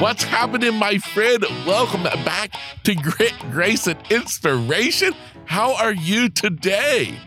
[0.00, 1.44] What's happening, my friend?
[1.66, 2.52] Welcome back
[2.84, 5.12] to Grit, Grace, and Inspiration.
[5.44, 7.18] How are you today?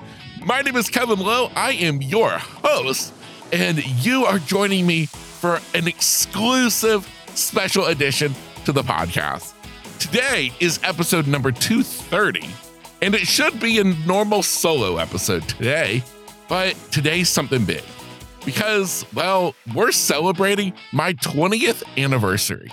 [0.43, 1.51] My name is Kevin Lowe.
[1.55, 3.13] I am your host,
[3.51, 8.33] and you are joining me for an exclusive special edition
[8.65, 9.53] to the podcast.
[9.99, 12.49] Today is episode number 230,
[13.03, 16.01] and it should be a normal solo episode today,
[16.49, 17.83] but today's something big
[18.45, 22.71] because, well, we're celebrating my 20th anniversary.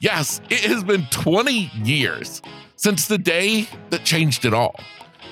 [0.00, 2.42] Yes, it has been 20 years
[2.76, 4.78] since the day that changed it all,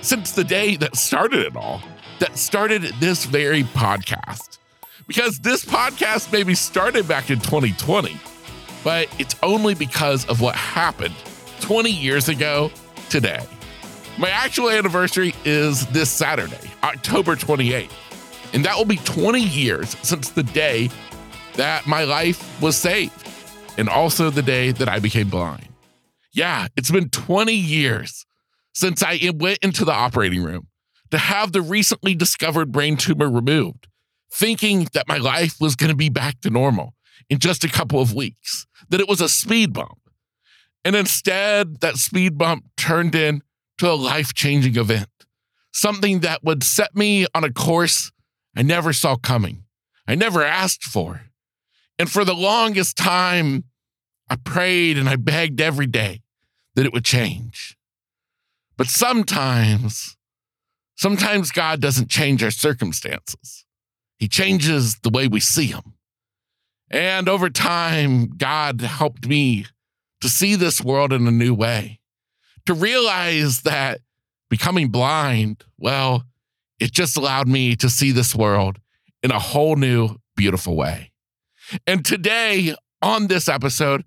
[0.00, 1.82] since the day that started it all,
[2.18, 4.58] that started this very podcast.
[5.06, 8.16] Because this podcast maybe started back in 2020,
[8.82, 11.14] but it's only because of what happened
[11.60, 12.70] 20 years ago
[13.10, 13.44] today.
[14.16, 17.90] My actual anniversary is this Saturday, October 28th.
[18.54, 20.88] And that will be 20 years since the day
[21.54, 23.28] that my life was saved,
[23.76, 25.68] and also the day that I became blind.
[26.32, 28.24] Yeah, it's been 20 years
[28.72, 30.68] since I went into the operating room
[31.10, 33.88] to have the recently discovered brain tumor removed,
[34.32, 36.94] thinking that my life was going to be back to normal
[37.28, 39.98] in just a couple of weeks, that it was a speed bump.
[40.84, 43.42] And instead, that speed bump turned into
[43.82, 45.08] a life changing event,
[45.72, 48.12] something that would set me on a course
[48.56, 49.64] I never saw coming.
[50.06, 51.22] I never asked for.
[51.98, 53.64] And for the longest time,
[54.28, 56.22] I prayed and I begged every day
[56.74, 57.76] that it would change.
[58.76, 60.16] But sometimes,
[60.96, 63.64] sometimes God doesn't change our circumstances.
[64.18, 65.94] He changes the way we see them.
[66.90, 69.66] And over time, God helped me
[70.20, 72.00] to see this world in a new way,
[72.66, 74.00] to realize that
[74.48, 76.24] becoming blind, well,
[76.84, 78.78] it just allowed me to see this world
[79.22, 81.12] in a whole new, beautiful way.
[81.86, 84.04] And today on this episode,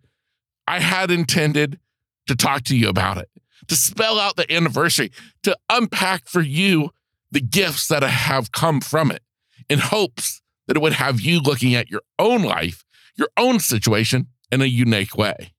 [0.68, 1.80] I had intended
[2.28, 3.30] to talk to you about it,
[3.68, 5.12] to spell out the anniversary,
[5.42, 6.92] to unpack for you
[7.32, 9.24] the gifts that have come from it
[9.68, 14.28] in hopes that it would have you looking at your own life, your own situation
[14.52, 15.52] in a unique way.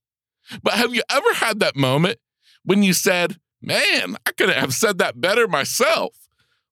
[0.63, 2.21] But have you ever had that moment
[2.63, 6.28] when you said, Man, I could have said that better myself?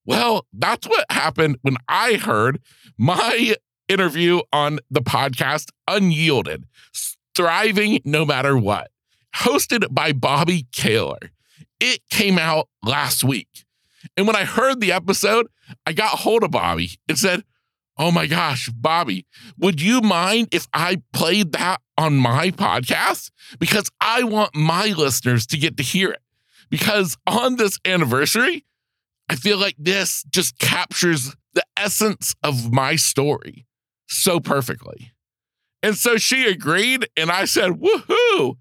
[0.07, 2.61] Well, that's what happened when I heard
[2.97, 3.57] my
[3.89, 6.65] interview on the podcast Unyielded,
[7.35, 8.91] Thriving No Matter What,
[9.35, 11.31] hosted by Bobbi Kahler.
[11.81, 13.65] It came out last week.
[14.17, 15.49] And when I heard the episode,
[15.85, 17.43] I got hold of Bobbi and said,
[17.99, 19.25] Oh my gosh, Bobbi,
[19.59, 23.31] would you mind if I played that on my podcast?
[23.59, 26.21] Because I want my listeners to get to hear it.
[26.69, 28.67] Because on this anniversary,
[29.29, 33.67] I feel like this just captures the essence of my story
[34.09, 35.13] so perfectly.
[35.83, 38.57] And so she agreed, and I said, Woohoo,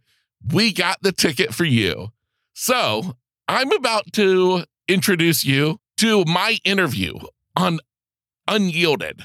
[0.54, 2.10] we got the ticket for you.
[2.54, 3.16] So
[3.48, 7.16] I'm about to introduce you to my interview
[7.56, 7.80] on
[8.48, 9.24] Unyielded,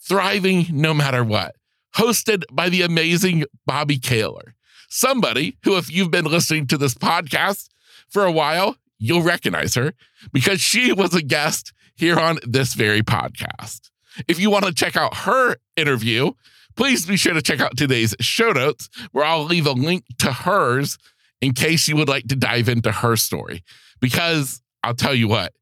[0.00, 1.56] Thriving No Matter What,
[1.96, 4.52] hosted by the amazing Bobbi Kahler.
[4.88, 7.68] Somebody who, if you've been listening to this podcast
[8.08, 9.92] for a while, you'll recognize her
[10.32, 13.90] because she was a guest here on this very podcast.
[14.28, 16.32] If you want to check out her interview,
[16.76, 20.32] please be sure to check out today's show notes where I'll leave a link to
[20.32, 20.98] hers
[21.40, 23.64] in case you would like to dive into her story.
[24.00, 25.52] Because I'll tell you what,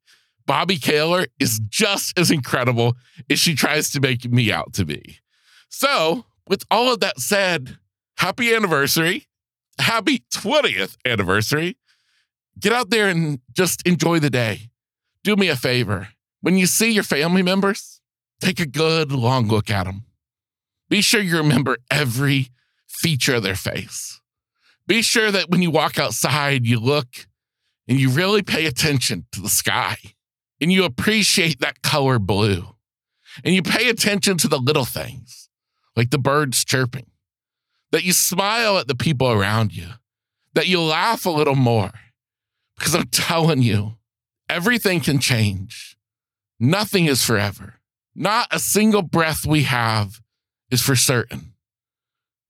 [0.47, 2.95] Bobbi Kahler is just as incredible
[3.31, 5.19] as she tries to make me out to be.
[5.71, 7.79] So, with all of that said,
[8.19, 9.27] happy anniversary.
[9.79, 11.79] Happy 20th anniversary
[12.61, 14.71] get out there and just enjoy the day.
[15.25, 16.09] Do me a favor.
[16.41, 18.01] When you see your family members,
[18.41, 20.05] take a good long look at them.
[20.89, 22.49] Be sure you remember every
[22.89, 24.21] feature of their face.
[24.87, 27.27] Be sure that when you walk outside, you look
[27.87, 29.97] and you really pay attention to the sky
[30.61, 32.75] and you appreciate that color blue.
[33.45, 35.49] And you pay attention to the little things,
[35.95, 37.07] like the birds chirping,
[37.93, 39.87] that you smile at the people around you,
[40.55, 41.93] that you laugh a little more
[42.81, 43.97] because I'm telling you,
[44.49, 45.99] everything can change.
[46.59, 47.75] Nothing is forever.
[48.15, 50.23] Not a single breath we have
[50.71, 51.53] is for certain.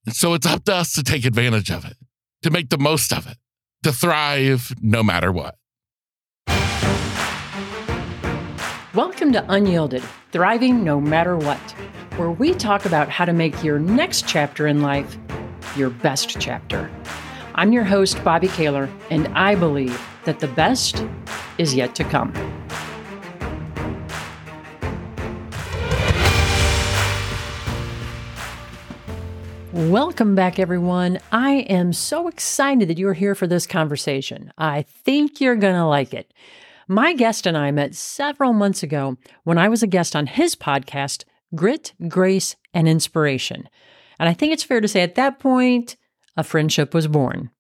[0.07, 1.97] And so it's up to us to take advantage of it,
[2.43, 3.39] to make the most of it,
[3.83, 5.57] to thrive no matter what.
[8.95, 11.59] Welcome to Unyielded, Thriving No Matter What,
[12.17, 15.19] where we talk about how to make your next chapter in life
[15.77, 16.89] your best chapter.
[17.57, 21.05] I'm your host, Bobbi Kahler, and I believe that the best
[21.59, 22.33] is yet to come.
[29.73, 31.21] Welcome back, everyone.
[31.33, 34.53] I am so excited that you're here for this conversation.
[34.59, 36.35] I think you're going to like it.
[36.87, 40.55] My guest and I met several months ago when I was a guest on his
[40.57, 41.25] podcast,
[41.55, 43.69] Grit, Grace, and Inspiration.
[44.19, 45.97] And I think it's fair to say at that point,
[46.37, 47.51] a friendship was born.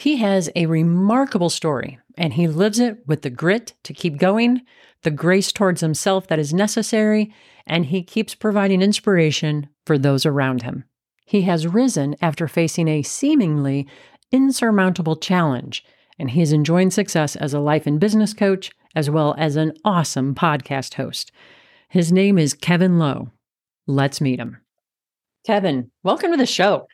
[0.00, 4.62] He has a remarkable story, and he lives it with the grit to keep going,
[5.02, 7.34] the grace towards himself that is necessary,
[7.66, 10.84] and he keeps providing inspiration for those around him.
[11.26, 13.86] He has risen after facing a seemingly
[14.32, 15.84] insurmountable challenge,
[16.18, 19.74] and he is enjoying success as a life and business coach as well as an
[19.84, 21.30] awesome podcast host.
[21.90, 23.32] His name is Kevin Lowe.
[23.86, 24.56] Let's meet him.
[25.44, 26.86] Kevin, welcome to the show.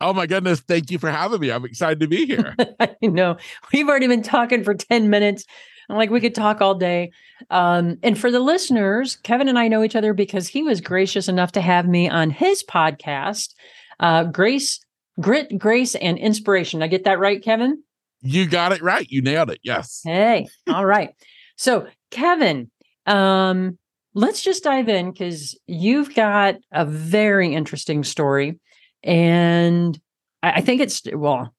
[0.00, 0.60] Oh my goodness.
[0.60, 1.50] Thank you for having me.
[1.50, 2.54] I'm excited to be here.
[2.80, 3.36] I know.
[3.72, 5.44] We've already been talking for 10 minutes.
[5.88, 7.10] I'm like, we could talk all day.
[7.50, 11.28] Um, and for the listeners, Kevin and I know each other because he was gracious
[11.28, 13.54] enough to have me on his podcast,
[13.98, 14.80] uh, Grace,
[15.20, 16.82] Grit, Grace, and Inspiration.
[16.82, 17.82] I get that right, Kevin?
[18.20, 19.06] You got it right.
[19.08, 19.60] You nailed it.
[19.62, 20.02] Yes.
[20.04, 21.10] Hey, all right.
[21.56, 22.70] So, Kevin,
[23.06, 23.78] um,
[24.14, 28.58] let's just dive in because you've got a very interesting story.
[29.02, 29.98] And
[30.42, 31.52] I, I think it's, well,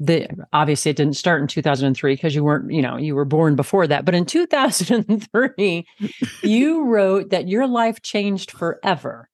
[0.00, 3.54] the obviously it didn't start in 2003 because you weren't you know you were born
[3.54, 5.86] before that but in 2003
[6.42, 9.28] you wrote that your life changed forever.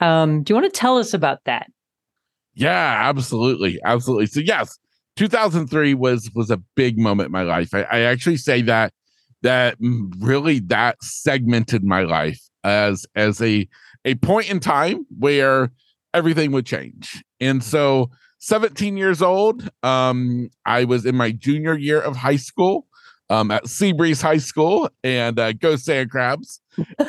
[0.00, 1.70] Um, do you want to tell us about that?
[2.54, 4.26] Yeah absolutely absolutely.
[4.26, 4.76] So yes
[5.16, 7.72] 2003 was was a big moment in my life.
[7.72, 8.92] I, I actually say that
[9.42, 9.76] that
[10.18, 13.68] really that segmented my life as as a
[14.04, 15.70] a point in time where
[16.18, 19.68] everything would change and so 17 years old.
[19.82, 22.86] Um, I was in my junior year of high school
[23.30, 26.60] um, at Seabreeze High School and uh, go sand crabs.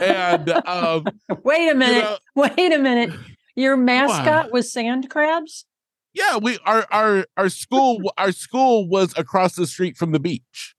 [0.02, 1.06] And um,
[1.44, 3.18] wait a minute, you know, wait a minute.
[3.56, 5.66] Your mascot was sand crabs.
[6.14, 10.76] Yeah, we our our our school our school was across the street from the beach.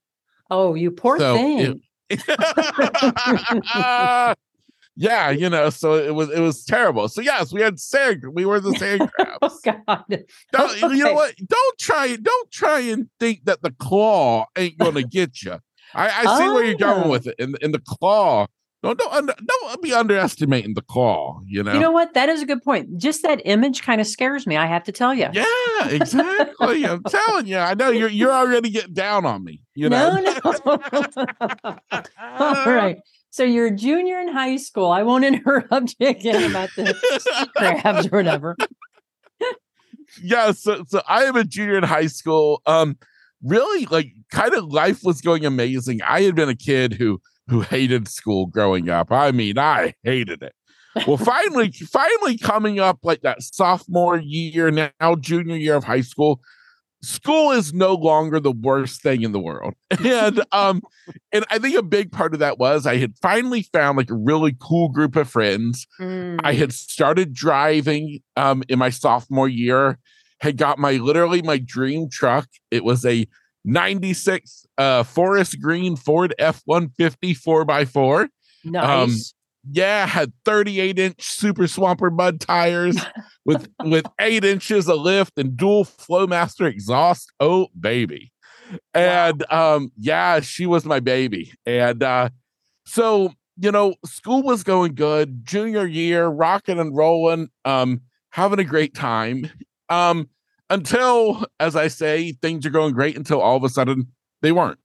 [0.49, 1.81] Oh, you poor so thing.
[2.09, 2.19] It,
[4.95, 7.07] yeah, you know, so it was it was terrible.
[7.07, 8.23] So yes, we had sand.
[8.33, 9.37] We were the sand oh, crabs.
[9.41, 10.25] oh God!
[10.51, 10.95] Don't, okay.
[10.95, 11.35] You know what?
[11.37, 12.15] Don't try.
[12.15, 15.59] Don't try and think that the claw ain't going to get you.
[15.93, 16.53] I, I see oh.
[16.53, 17.09] where you're going oh.
[17.09, 17.35] with it.
[17.39, 18.47] In in the claw,
[18.83, 21.39] don't don't under, don't be underestimating the claw.
[21.45, 21.73] You know.
[21.73, 22.13] You know what?
[22.13, 22.97] That is a good point.
[22.97, 24.57] Just that image kind of scares me.
[24.57, 25.27] I have to tell you.
[25.31, 26.85] Yeah, exactly.
[26.85, 27.57] I'm telling you.
[27.57, 29.61] I know you're you're already getting down on me.
[29.75, 30.19] You know.
[30.19, 30.79] No, no.
[32.39, 32.97] All right.
[33.31, 34.91] So you're a junior in high school.
[34.91, 38.55] I won't interrupt you again about the crabs or whatever.
[40.21, 42.61] yeah, so so I am a junior in high school.
[42.65, 42.97] Um,
[43.41, 46.01] really, like, kind of life was going amazing.
[46.03, 49.11] I had been a kid who who hated school growing up.
[49.11, 50.53] I mean, I hated it.
[51.07, 56.41] Well, finally, finally coming up like that sophomore year, now junior year of high school,
[57.03, 59.73] school is no longer the worst thing in the world.
[60.03, 60.81] And um
[61.31, 64.15] and I think a big part of that was I had finally found like a
[64.15, 65.87] really cool group of friends.
[65.99, 66.39] Mm.
[66.43, 69.99] I had started driving um in my sophomore year,
[70.39, 72.47] had got my literally my dream truck.
[72.69, 73.27] It was a
[73.65, 78.27] 96 uh forest green Ford F150 4x4.
[78.63, 78.85] Nice.
[78.85, 79.15] Um,
[79.69, 82.97] yeah, had 38 inch super swamper mud tires
[83.45, 87.31] with with eight inches of lift and dual flowmaster exhaust.
[87.39, 88.31] Oh baby.
[88.93, 89.75] And wow.
[89.75, 91.53] um, yeah, she was my baby.
[91.65, 92.29] And uh,
[92.85, 98.63] so, you know, school was going good, junior year, rocking and rolling, um, having a
[98.63, 99.49] great time.
[99.89, 100.29] Um,
[100.69, 104.07] until, as I say, things are going great until all of a sudden
[104.41, 104.79] they weren't.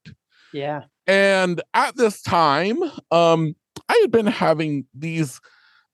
[0.52, 0.82] Yeah.
[1.06, 2.78] And at this time,
[3.12, 3.54] um,
[3.88, 5.40] I had been having these,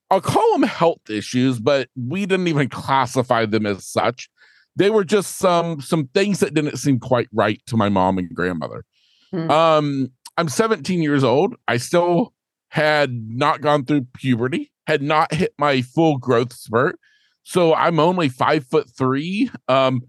[0.09, 4.29] I'll call them health issues, but we didn't even classify them as such.
[4.75, 8.33] They were just some some things that didn't seem quite right to my mom and
[8.33, 8.83] grandmother.
[9.31, 9.51] Hmm.
[9.51, 11.55] Um, I'm 17 years old.
[11.67, 12.33] I still
[12.69, 16.97] had not gone through puberty, had not hit my full growth spurt.
[17.43, 19.51] So I'm only five foot three.
[19.67, 20.01] Um,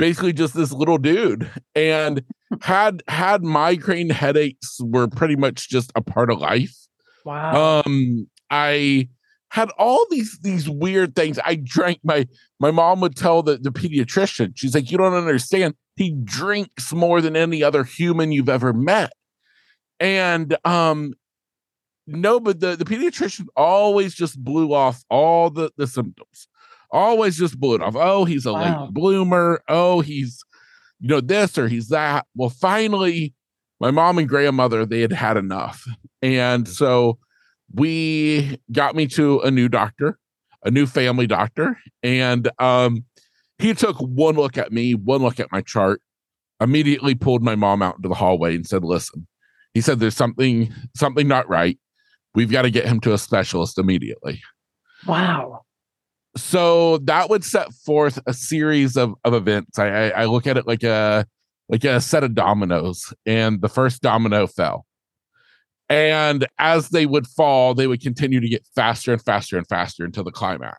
[0.00, 2.22] basically just this little dude and
[2.62, 6.74] had had migraine headaches were pretty much just a part of life
[7.24, 7.82] Wow.
[7.84, 9.08] Um, I
[9.50, 11.38] had all these these weird things.
[11.44, 12.26] I drank my
[12.58, 15.74] my mom would tell the, the pediatrician, she's like, you don't understand.
[15.96, 19.12] He drinks more than any other human you've ever met.
[19.98, 21.14] And um
[22.06, 26.48] no, but the, the pediatrician always just blew off all the, the symptoms.
[26.90, 27.94] Always just blew it off.
[27.96, 28.84] Oh, he's a wow.
[28.84, 29.62] late bloomer.
[29.68, 30.42] Oh, he's
[31.00, 32.26] you know this or he's that.
[32.34, 33.34] Well, finally,
[33.80, 35.84] my mom and grandmother they had had enough
[36.22, 37.18] and so
[37.72, 40.18] we got me to a new doctor
[40.62, 43.04] a new family doctor, and um,
[43.58, 46.02] he took one look at me, one look at my chart,
[46.60, 49.26] immediately pulled my mom out into the hallway and said, "Listen,"
[49.74, 51.78] he said, "There's something something not right.
[52.34, 54.42] We've got to get him to a specialist immediately."
[55.06, 55.62] Wow.
[56.36, 59.80] So that would set forth a series of, of events.
[59.80, 61.26] I, I, I look at it like a
[61.70, 64.86] like a set of dominoes, and the first domino fell.
[65.88, 70.04] And as they would fall, they would continue to get faster and faster and faster
[70.04, 70.76] until the climax.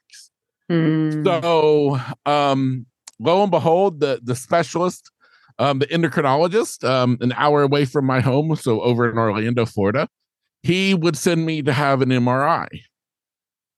[0.70, 1.24] Mm.
[1.24, 2.86] So, um,
[3.20, 5.12] lo and behold, the the specialist,
[5.60, 10.08] um, the endocrinologist, um, an hour away from my home, so over in Orlando, Florida,
[10.64, 12.68] he would send me to have an MRI.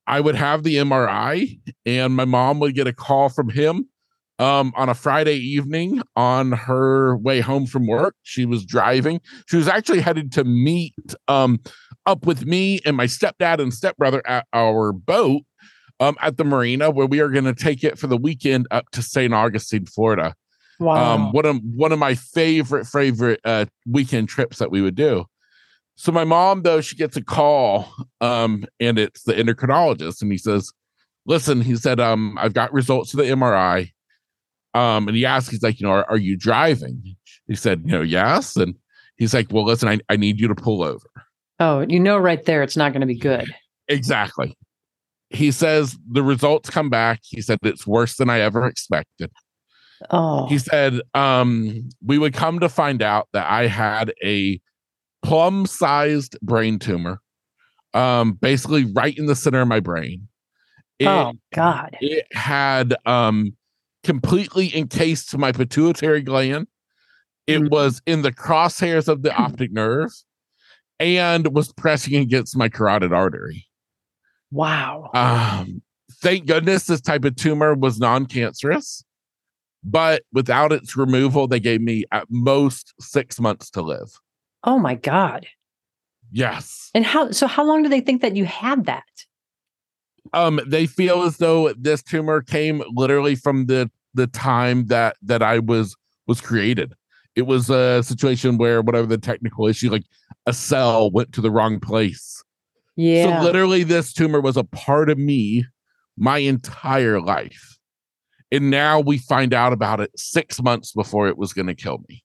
[0.05, 3.87] I would have the MRI, and my mom would get a call from him
[4.39, 8.15] um, on a Friday evening on her way home from work.
[8.23, 9.21] She was driving.
[9.47, 10.95] She was actually headed to meet
[11.27, 11.59] um,
[12.05, 15.43] up with me and my stepdad and stepbrother at our boat
[15.99, 18.89] um, at the marina, where we are going to take it for the weekend up
[18.91, 19.33] to St.
[19.33, 20.33] Augustine, Florida.
[20.79, 21.15] Wow.
[21.15, 25.25] Um, one of one of my favorite favorite uh, weekend trips that we would do.
[25.95, 30.39] So my mom, though, she gets a call, um, and it's the endocrinologist, and he
[30.39, 30.71] says,
[31.27, 33.91] "Listen," he said, um, "I've got results of the MRI."
[34.73, 37.15] Um, and he asked, he's like, you know, are, are you driving?
[37.47, 38.55] He said, you know, yes.
[38.55, 38.75] And
[39.17, 41.05] he's like, well, listen, I, I need you to pull over.
[41.59, 43.53] oh, you know, right there, it's not going to be good.
[43.87, 44.57] Exactly.
[45.29, 47.19] He says the results come back.
[47.23, 49.31] He said it's worse than I ever expected.
[50.09, 54.59] Oh, He said, um, we would come to find out that I had a
[55.23, 57.19] plum sized brain tumor,
[57.93, 60.27] um, basically right in the center of my brain.
[60.99, 61.97] It, oh God.
[62.01, 63.55] it had um
[64.03, 66.67] completely encased my pituitary gland.
[67.47, 67.69] It Mhm.
[67.69, 70.11] was in the crosshairs of the optic nerve
[70.99, 73.67] and was pressing against my carotid artery.
[74.51, 75.09] Wow.
[75.13, 75.81] Um,
[76.21, 79.03] thank goodness this type of tumor was non-cancerous,
[79.83, 84.19] but without its removal, they gave me at most six months to live.
[84.65, 85.45] oh my God.
[86.31, 86.89] Yes.
[86.95, 87.31] And how?
[87.31, 89.03] So how long do they think that you had that?
[90.33, 95.41] Um they feel as though this tumor came literally from the the time that that
[95.41, 95.95] i was
[96.27, 96.93] was created
[97.35, 100.05] it was a situation where whatever the technical issue like
[100.45, 102.43] a cell went to the wrong place
[102.95, 103.39] Yeah.
[103.39, 105.65] so literally this tumor was a part of me
[106.17, 107.77] my entire life
[108.51, 112.03] and now we find out about it six months before it was going to kill
[112.07, 112.23] me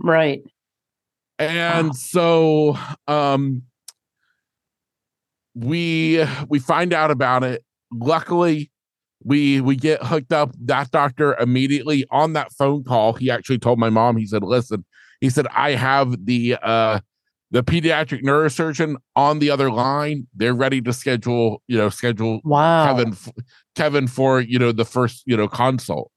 [0.00, 0.42] right.
[1.38, 1.92] and Wow.
[1.92, 3.62] so um
[5.58, 8.70] we we find out about it luckily
[9.24, 13.78] we we get hooked up that doctor immediately on that phone call he actually told
[13.78, 14.84] my mom he said listen
[15.20, 17.00] he said i have the uh
[17.50, 22.86] the pediatric neurosurgeon on the other line they're ready to schedule you know schedule Wow.
[22.86, 23.16] Kevin
[23.74, 26.10] Kevin for you know the first you know consult.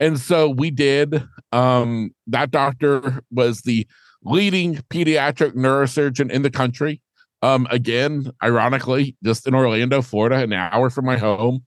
[0.00, 3.86] And so we did um that doctor was the
[4.22, 7.02] leading pediatric neurosurgeon in the country.
[7.44, 11.64] Um again, ironically, just in Orlando, Florida, an hour from my home.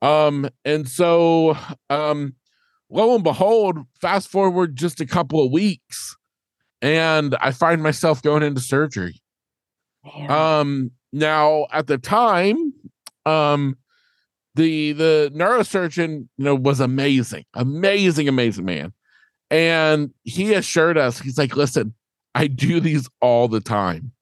[0.00, 1.56] Um and so
[1.90, 2.34] um
[2.90, 6.16] lo and behold, fast forward just a couple of weeks
[6.82, 9.22] and I find myself going into surgery.
[10.28, 12.74] Um, now at the time,
[13.24, 13.78] um,
[14.56, 18.92] the the neurosurgeon, you know, was amazing, amazing, amazing man.
[19.48, 21.94] And he assured us, he's like, listen,
[22.34, 24.12] I do these all the time.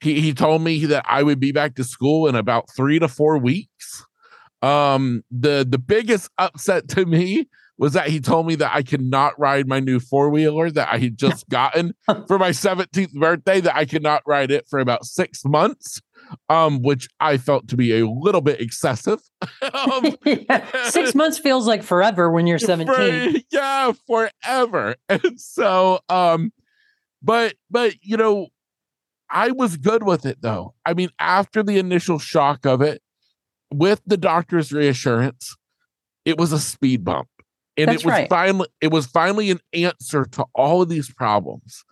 [0.00, 3.08] He he told me that I would be back to school in about three to
[3.08, 4.04] four weeks.
[4.62, 7.48] Um, the the biggest upset to me
[7.78, 10.88] was that he told me that I could not ride my new four wheeler that
[10.90, 11.94] I had just gotten
[12.26, 16.00] for my 17th birthday, that I could not ride it for about six months,
[16.48, 19.20] um, which I felt to be a little bit excessive.
[19.74, 20.64] um, Yeah.
[20.88, 23.32] Six months feels like forever when you're 17.
[23.34, 24.96] for- yeah, forever.
[25.10, 26.52] And so, um,
[27.22, 28.46] but but you know,
[29.30, 30.74] I was good with it though.
[30.84, 33.02] I mean, after the initial shock of it,
[33.72, 35.56] with the doctor's reassurance,
[36.24, 37.28] it was a speed bump.
[37.76, 38.28] And That's it was right.
[38.28, 41.84] finally it was finally an answer to all of these problems.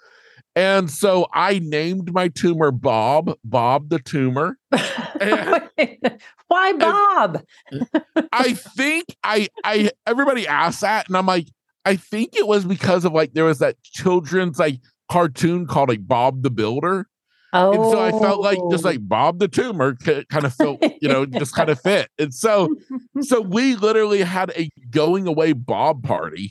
[0.57, 4.57] And so I named my tumor Bob, Bob the tumor.
[4.71, 7.45] Why Bob?
[8.33, 11.49] I think I I everybody asks that, and I'm like,
[11.85, 14.79] I think it was because of like there was that children's like
[15.11, 17.09] cartoon called like Bob the Builder,
[17.57, 17.73] Oh.
[17.73, 21.25] and so I felt like just like Bob the tumor kind of felt you know
[21.25, 22.75] just kind of fit, and so
[23.21, 26.51] so we literally had a going away Bob party.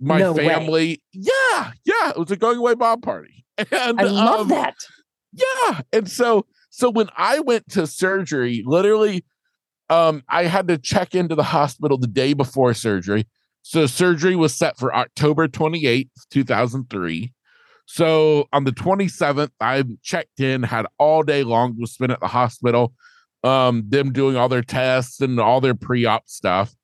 [0.00, 0.46] My No way.
[0.48, 4.76] family, yeah, yeah, it was a going away Bob party, and I love um, that.
[5.32, 5.80] yeah.
[5.92, 9.24] And so so when I went to surgery, literally
[9.90, 13.26] um, I had to check into the hospital the day before surgery.
[13.62, 17.32] So surgery was set for October 28th, 2003.
[17.86, 22.26] So on the 27th, I checked in, had all day long to spend at the
[22.26, 22.94] hospital,
[23.42, 26.74] um, them doing all their tests and all their pre-op stuff.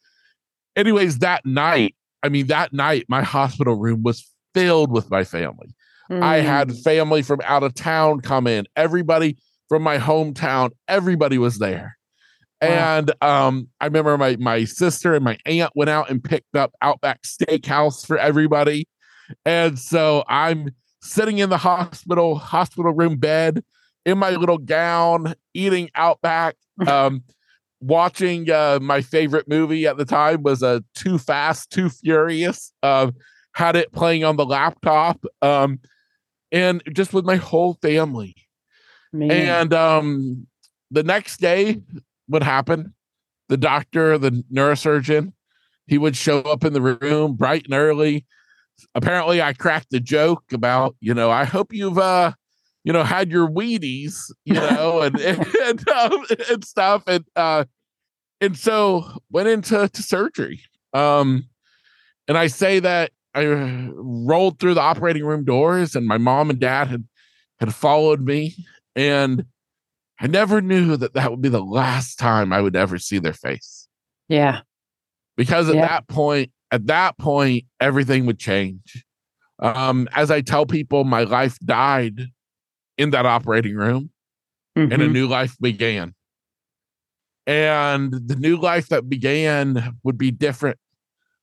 [0.76, 5.74] Anyways, that night, I mean, that night, my hospital room was filled with my family.
[6.10, 6.22] Mm.
[6.22, 6.82] I had mm.
[6.82, 9.38] family from out of town come in, everybody
[9.68, 11.96] from my hometown, everybody was there.
[12.60, 12.68] Wow.
[12.68, 16.72] And um, I remember my my sister and my aunt went out and picked up
[16.82, 18.86] Outback Steakhouse for everybody.
[19.46, 20.70] And so I'm
[21.02, 23.64] sitting in the hospital, hospital room bed
[24.04, 27.22] in my little gown, eating Outback, um,
[27.80, 32.72] watching uh, my favorite movie at the time was a uh, Too Fast, Too Furious.
[32.82, 33.10] Uh,
[33.52, 35.80] had it playing on the laptop, um,
[36.52, 38.36] and just with my whole family.
[39.12, 39.30] Man.
[39.30, 40.46] And um,
[40.90, 41.80] the next day,
[42.28, 42.92] what happened?
[43.48, 45.32] The doctor, the neurosurgeon,
[45.88, 48.24] he would show up in the room bright and early.
[48.94, 52.32] Apparently, I cracked a joke about, you know, I hope you've, uh,
[52.84, 57.64] you know, had your Wheaties, you know, and and, and, um, and stuff, and uh,
[58.40, 60.62] and so went into to surgery.
[60.92, 61.44] Um,
[62.28, 63.44] and I say that I
[63.94, 67.04] rolled through the operating room doors, and my mom and dad had
[67.58, 68.54] had followed me,
[68.96, 69.44] and
[70.20, 73.32] I never knew that that would be the last time I would ever see their
[73.32, 73.88] face.
[74.28, 74.60] Yeah.
[75.36, 75.88] Because at yeah.
[75.88, 79.04] that point, at that point, everything would change.
[79.58, 82.28] Um, as I tell people, my life died
[82.96, 84.10] in that operating room
[84.76, 84.92] mm-hmm.
[84.92, 85.12] and a mm-hmm.
[85.12, 86.14] new life began.
[87.46, 90.78] And the new life that began would be different.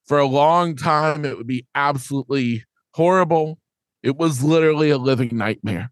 [0.06, 3.60] For a long time, it would be absolutely horrible.
[4.04, 5.92] It was literally a living nightmare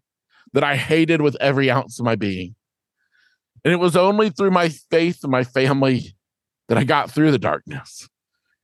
[0.54, 2.54] that I hated with every ounce of my being.
[3.62, 6.16] And it was only through my faith and my family
[6.68, 8.08] that I got through the darkness.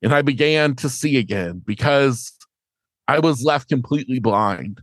[0.02, 2.32] And I began to see again because
[3.08, 4.80] I was left completely blind.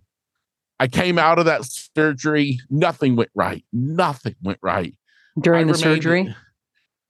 [0.79, 3.65] I came out of that surgery, nothing went right.
[3.73, 4.95] Nothing went right.
[5.39, 6.35] During I the remained, surgery?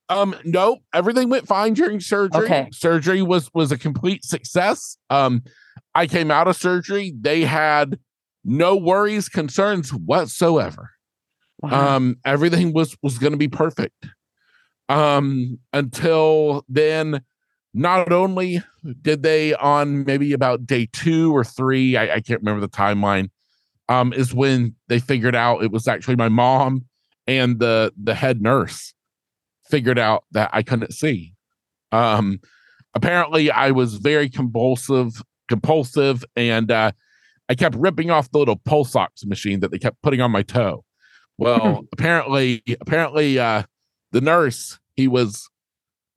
[0.08, 2.44] Um, no, everything went fine during surgery.
[2.44, 2.68] Okay.
[2.72, 4.96] Surgery was was a complete success.
[5.08, 5.42] Um,
[5.94, 7.12] I came out of surgery.
[7.18, 7.98] They had
[8.44, 10.90] no worries, concerns whatsoever.
[11.62, 11.96] Wow.
[11.96, 14.06] Um, everything was was going to be perfect.
[14.88, 17.22] Um, until then,
[17.72, 18.62] not only
[19.02, 23.30] did they on maybe about day two or three, I, I can't remember the timeline,
[23.88, 26.86] um, is when they figured out it was actually my mom
[27.26, 28.94] and the the head nurse
[29.68, 31.34] figured out that I couldn't see.
[31.92, 32.40] Um,
[32.94, 36.92] apparently, I was very compulsive, compulsive, and uh,
[37.48, 40.42] I kept ripping off the little pulse ox machine that they kept putting on my
[40.42, 40.84] toe.
[41.38, 43.62] Well, apparently, apparently, uh,
[44.12, 45.48] the nurse he was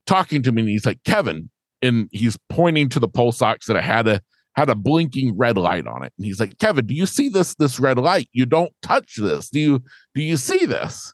[0.06, 1.50] talking to me, and he's like, "Kevin,"
[1.82, 4.22] and he's pointing to the pulse ox that I had a
[4.56, 7.56] had a blinking red light on it, and he's like, "Kevin, do you see this
[7.56, 8.30] this red light?
[8.34, 9.50] You don't touch this.
[9.50, 9.84] Do you
[10.16, 11.13] do you see this?"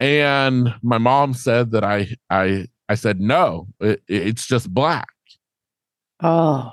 [0.00, 5.08] And my mom said that I I I said no, it, it's just black.
[6.22, 6.72] Oh.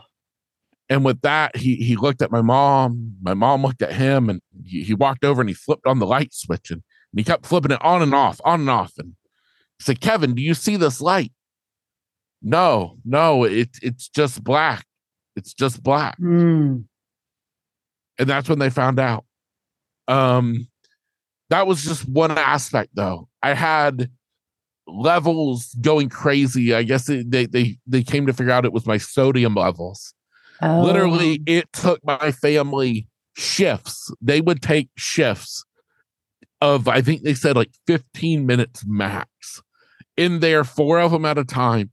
[0.90, 3.16] And with that, he he looked at my mom.
[3.22, 6.06] My mom looked at him, and he, he walked over and he flipped on the
[6.06, 8.92] light switch, and, and he kept flipping it on and off, on and off.
[8.98, 9.14] And
[9.82, 11.32] said, "Kevin, do you see this light?"
[12.42, 14.86] No, no, it's it's just black.
[15.36, 16.20] It's just black.
[16.20, 16.86] Mm.
[18.20, 19.26] And that's when they found out.
[20.08, 20.68] Um,
[21.50, 23.28] that was just one aspect, though.
[23.42, 24.10] I had
[24.88, 26.74] levels going crazy.
[26.74, 30.14] I guess they they they came to figure out it was my sodium levels.
[30.62, 30.82] Oh.
[30.84, 34.14] Literally, it took my family shifts.
[34.22, 35.66] They would take shifts
[36.62, 39.62] of, I think they said like 15 minutes max
[40.18, 41.92] in there, four of them at a time,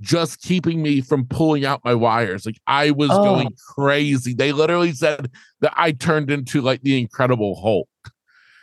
[0.00, 2.46] just keeping me from pulling out my wires.
[2.46, 3.22] Like I was oh.
[3.22, 4.34] going crazy.
[4.34, 7.88] They literally said that I turned into like the Incredible Hulk.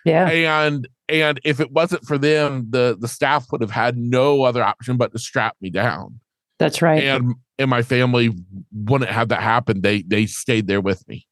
[0.05, 0.29] Yeah.
[0.29, 4.63] And and if it wasn't for them, the the staff would have had no other
[4.63, 6.19] option but to strap me down.
[6.59, 7.03] That's right.
[7.03, 8.31] And and my family
[8.71, 9.81] wouldn't have that happen.
[9.81, 11.27] They they stayed there with me.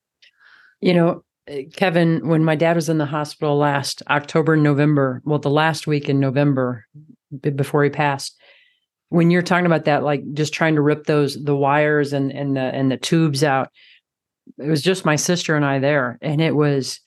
[0.79, 5.39] You know, eh, Kevin, when my dad was in the hospital last October, November, well,
[5.39, 6.85] the last week in November
[7.55, 8.37] before he passed,
[9.09, 12.55] when you're talking about that, like just trying to rip those the wires and and
[12.55, 13.69] the and the tubes out,
[14.57, 16.99] it was just my sister and I there, and it was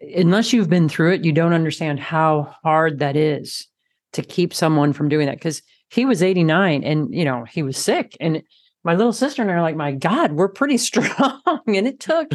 [0.00, 3.66] unless you've been through it, you don't understand how hard that is
[4.12, 7.76] to keep someone from doing that because he was 89 and you know he was
[7.76, 8.42] sick and
[8.84, 12.30] my little sister and I are like my god we're pretty strong and it took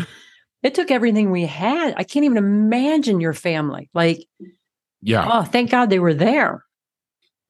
[0.62, 1.94] it took everything we had.
[1.98, 4.26] I can't even imagine your family like
[5.02, 5.28] yeah.
[5.30, 6.64] Oh thank god they were there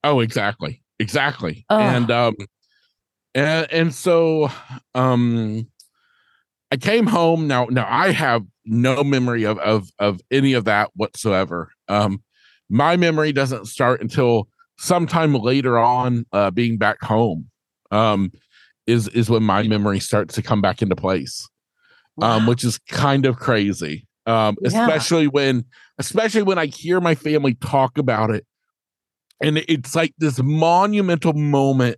[0.03, 0.81] Oh, exactly.
[0.99, 1.65] Exactly.
[1.69, 2.35] And um
[3.35, 4.49] and and so
[4.95, 5.67] um
[6.71, 10.91] I came home now now I have no memory of of of any of that
[10.95, 11.69] whatsoever.
[11.87, 12.23] Um
[12.69, 17.49] my memory doesn't start until sometime later on uh being back home.
[17.91, 18.31] Um
[18.87, 21.47] is is when my memory starts to come back into place.
[22.21, 24.07] Um which is kind of crazy.
[24.25, 24.69] Um Yeah.
[24.69, 25.65] especially when
[25.97, 28.45] especially when I hear my family talk about it
[29.43, 31.97] and it's like this monumental moment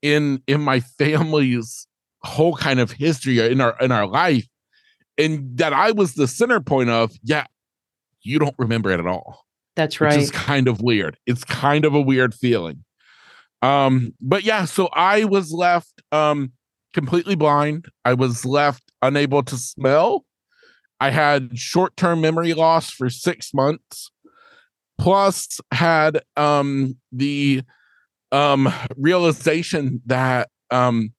[0.00, 1.86] in in my family's
[2.22, 4.46] whole kind of history in our in our life.
[5.18, 7.46] And that I was the center point of yeah
[8.22, 9.44] you don't remember it at all.
[9.76, 10.18] That's right.
[10.18, 11.16] is kind of weird.
[11.26, 12.84] It's kind of a weird feeling.
[13.62, 16.52] Um but yeah so I was left um
[16.94, 17.86] completely blind.
[18.04, 20.24] I was left unable to smell.
[21.00, 24.10] I had short-term memory loss for 6 months
[24.98, 27.62] plus had um the
[28.32, 31.12] um realization that um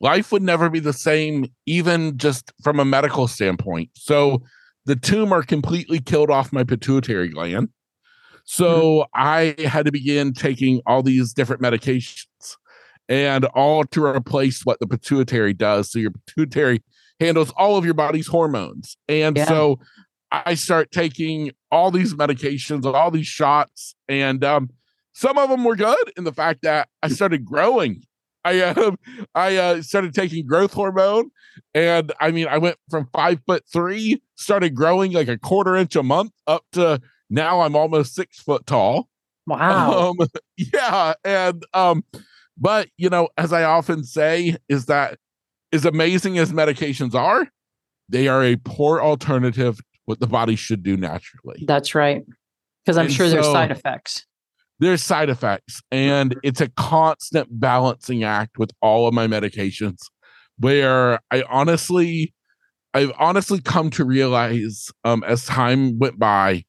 [0.00, 3.90] life would never be the same even just from a medical standpoint.
[3.94, 4.42] So
[4.86, 7.68] the tumor completely killed off my pituitary gland.
[8.44, 12.56] So i had to begin taking all these different medications
[13.08, 15.90] and all to replace what the pituitary does.
[15.90, 16.82] So your pituitary
[17.20, 18.96] handles all of your body's hormones.
[19.08, 19.46] And Yeah.
[19.46, 19.80] so
[20.30, 24.70] I start taking all these medications, all these shots, and um,
[25.14, 28.02] some of them were good in the fact that I started growing.
[28.44, 28.92] I uh,
[29.34, 31.30] I uh, started taking growth hormone,
[31.74, 35.96] and I mean, I went from five foot three, started growing like a quarter inch
[35.96, 39.08] a month, up to now I'm almost six foot tall.
[39.46, 40.10] wow.
[40.18, 42.04] Um, yeah, and um,
[42.56, 45.18] but you know, as I often say, is that
[45.72, 47.48] as amazing as medications are,
[48.08, 51.62] they are a poor alternative what the body should do naturally.
[51.68, 52.24] That's right.
[52.82, 54.24] Because I'm And sure there's so- side effects.
[54.80, 59.98] There's side effects, and it's a constant balancing act with all of my medications.
[60.60, 62.32] Where I honestly,
[62.94, 66.64] I've honestly come to realize, um, as time went by,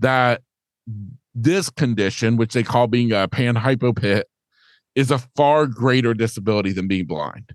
[0.00, 0.42] that
[1.34, 4.24] this condition, which they call being a panhypopit,
[4.94, 7.52] is a far greater disability than being blind.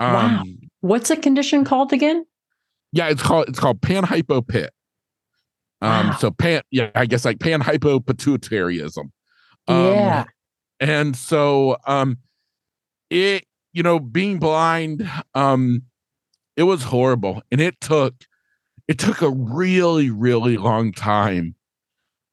[0.00, 0.44] Um, Wow.
[0.80, 2.26] What's a condition called again?
[2.92, 4.68] Yeah, it's called it's called panhypopit.
[5.80, 6.16] Um, Wow.
[6.20, 9.10] so pan, yeah, I guess like panhypopituitarism.
[9.68, 10.24] Um, yeah.
[10.80, 12.18] and so um,
[13.10, 15.82] it you know being blind, um,
[16.56, 18.14] it was horrible, and it took
[18.88, 21.54] it took a really really long time,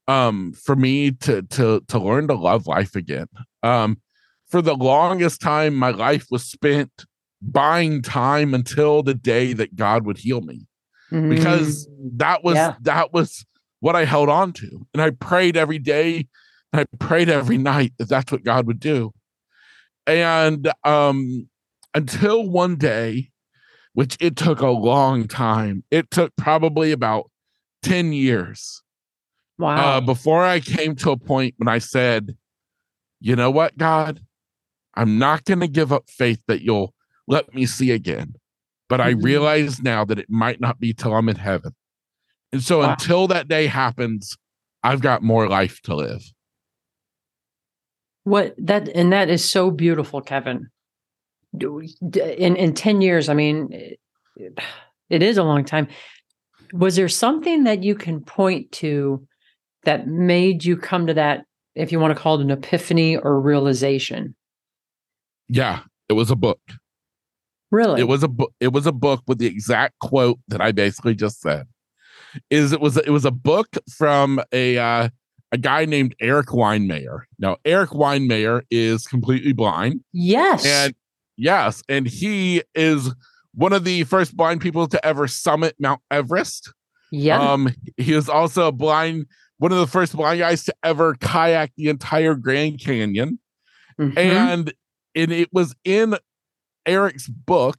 [0.07, 3.27] um, for me to to to learn to love life again.
[3.63, 4.01] Um,
[4.49, 7.05] for the longest time, my life was spent
[7.41, 10.67] buying time until the day that God would heal me
[11.29, 12.55] because that was.
[12.55, 12.75] Yeah.
[12.81, 13.45] that was
[13.81, 16.27] what I held on to, and I prayed every day,
[16.73, 19.13] and I prayed every night that that's what God would do,
[20.05, 21.47] and um,
[21.95, 23.31] until one day,
[23.93, 27.31] which it took a long time, it took probably about
[27.81, 28.81] ten years
[29.59, 29.97] Mm, wow.
[29.97, 32.35] uh, before I came to a point when I said,
[33.19, 34.21] you know what, God,
[34.95, 36.93] I'm not going to give up faith that you'll
[37.29, 38.33] let me see again.
[38.89, 39.23] But I Mhm.
[39.23, 41.75] realize now that it might not be till I'm in heaven.
[42.51, 42.91] And so Wow.
[42.91, 44.35] until that day happens,
[44.83, 46.23] I've got more life to live.
[48.23, 50.69] What that and that is so beautiful, Kevin.
[51.53, 53.69] In in ten years, I mean,
[55.09, 55.87] it is a long time.
[56.73, 59.25] Was there something that you can point to
[59.83, 63.39] that made you come to that, if you want to call it an epiphany or
[63.39, 64.35] realization?
[65.47, 66.59] Yeah, it was a book.
[67.71, 68.01] Really?
[68.01, 68.53] It was a book.
[68.59, 71.67] It was a book with the exact quote that I basically just said.
[72.49, 75.09] Is it was it was a book from a uh,
[75.51, 77.21] a guy named Erik Weihenmayer.
[77.39, 80.65] Now Erik Weihenmayer is completely blind, yes.
[80.65, 80.93] and
[81.37, 83.13] yes, and he is
[83.55, 86.71] one of the first blind people to ever summit Mount Everest.
[87.11, 87.39] yeah.
[87.41, 89.25] Um, he is also a blind,
[89.57, 93.39] one of the first blind guys to ever kayak the entire Grand Canyon
[93.99, 94.17] Mhm.
[94.17, 94.73] and
[95.15, 96.15] and it was in
[96.85, 97.77] Erik's book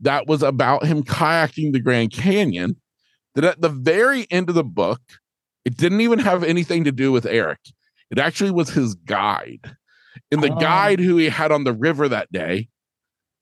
[0.00, 2.76] that was about him kayaking the Grand Canyon.
[3.34, 5.00] That at the very end of the book,
[5.64, 7.60] it didn't even have anything to do with Erik.
[8.10, 9.74] It actually was his guide,
[10.30, 10.58] and the Oh.
[10.60, 12.68] guide who he had on the river that day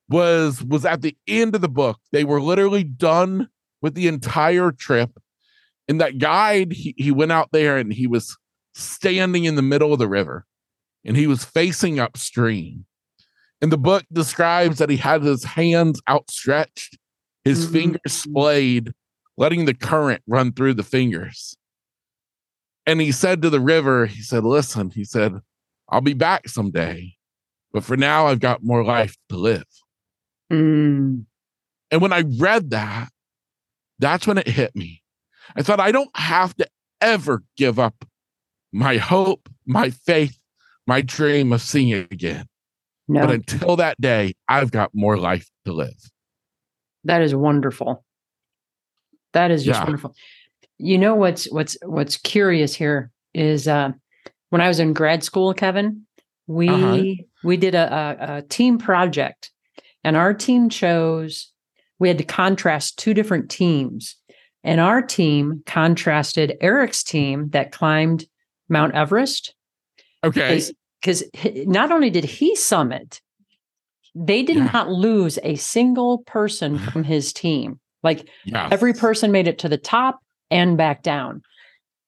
[0.09, 1.99] was was at the end of the book.
[2.13, 3.49] They were literally done
[3.83, 5.11] with the entire trip,
[5.89, 8.37] and that guide he, he went out there and he was
[8.75, 10.47] standing in the middle of the river
[11.05, 12.87] and he was facing upstream.
[13.63, 16.99] And the book describes that he had his hands outstretched,
[17.45, 17.73] his Mhm.
[17.73, 18.93] fingers splayed,
[19.37, 21.57] letting the current run through the fingers.
[22.87, 25.35] And he said to the river, he said, Listen, he said,
[25.89, 27.17] I'll be back someday,
[27.73, 29.67] but for now, I've got more life to live.
[30.51, 31.27] Mm.
[31.91, 33.11] And when I read that,
[33.99, 35.03] that's when it hit me.
[35.57, 36.69] I thought, I don't have to
[37.01, 38.05] ever give up
[38.73, 40.39] my hope, my faith,
[40.87, 42.47] my dream of seeing it again.
[43.11, 45.99] No, But until that day, I've got more life to live.
[47.05, 48.05] that is wonderful.
[49.33, 49.85] That is just Yeah.
[49.85, 50.15] wonderful.
[50.79, 53.93] You know what's what's what's curious here is uh,
[54.51, 56.07] when I was in grad school, Kevin,
[56.47, 57.05] we Uh-huh.
[57.43, 59.51] we did a, a, a team project,
[60.05, 61.51] and our team chose.
[61.99, 64.17] We had to contrast two different teams,
[64.63, 68.27] and our team contrasted Erik's team that climbed
[68.69, 69.55] Mount Everest
[70.23, 70.61] Okay.
[71.01, 71.23] Because
[71.67, 73.21] not only did he summit,
[74.15, 74.71] they did Yeah.
[74.73, 77.81] not lose a single person from his team.
[78.03, 78.69] Like Yeah.
[78.71, 81.43] every person made it to the top and back down.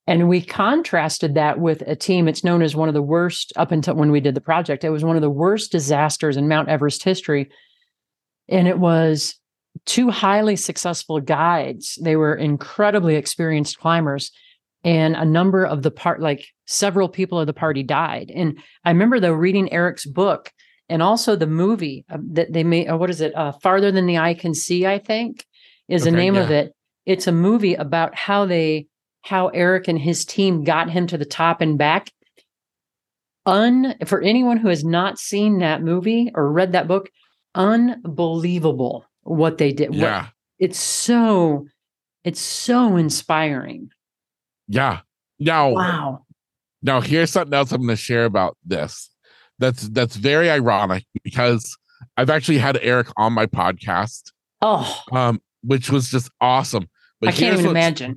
[0.08, 2.26] And we contrasted that with a team.
[2.26, 4.82] It's known as one of the worst up until when we did the project.
[4.82, 7.48] It was one of the worst disasters in Mount Everest history.
[8.48, 9.36] And it was
[9.86, 11.98] two highly successful guides.
[12.02, 14.32] They were incredibly experienced climbers.
[14.84, 18.32] And a number of the part, like several people of the party died.
[18.34, 20.52] And I remember though reading Erik's book
[20.88, 22.88] and also the movie uh, that they made.
[22.88, 23.34] Uh, what is it?
[23.36, 25.46] Uh, Farther than the eye can see, I think,
[25.88, 26.74] is the Okay, name of it.
[27.06, 28.88] It's a movie about how they,
[29.22, 32.10] how Erik and his team got him to the top and back.
[33.46, 37.08] Un for anyone who has not seen that movie or read that book,
[37.54, 39.90] unbelievable what they did.
[39.90, 40.26] What- Yeah.
[40.58, 41.66] it's so,
[42.24, 43.90] it's so inspiring.
[44.72, 45.00] Yeah.
[45.38, 46.26] Now, Wow.
[46.82, 49.10] now here's something else I'm going to share about this.
[49.58, 51.76] That's that's very ironic because
[52.16, 56.88] I've actually had Erik on my podcast, Oh, um, which was just awesome.
[57.20, 58.16] But I can't even imagine.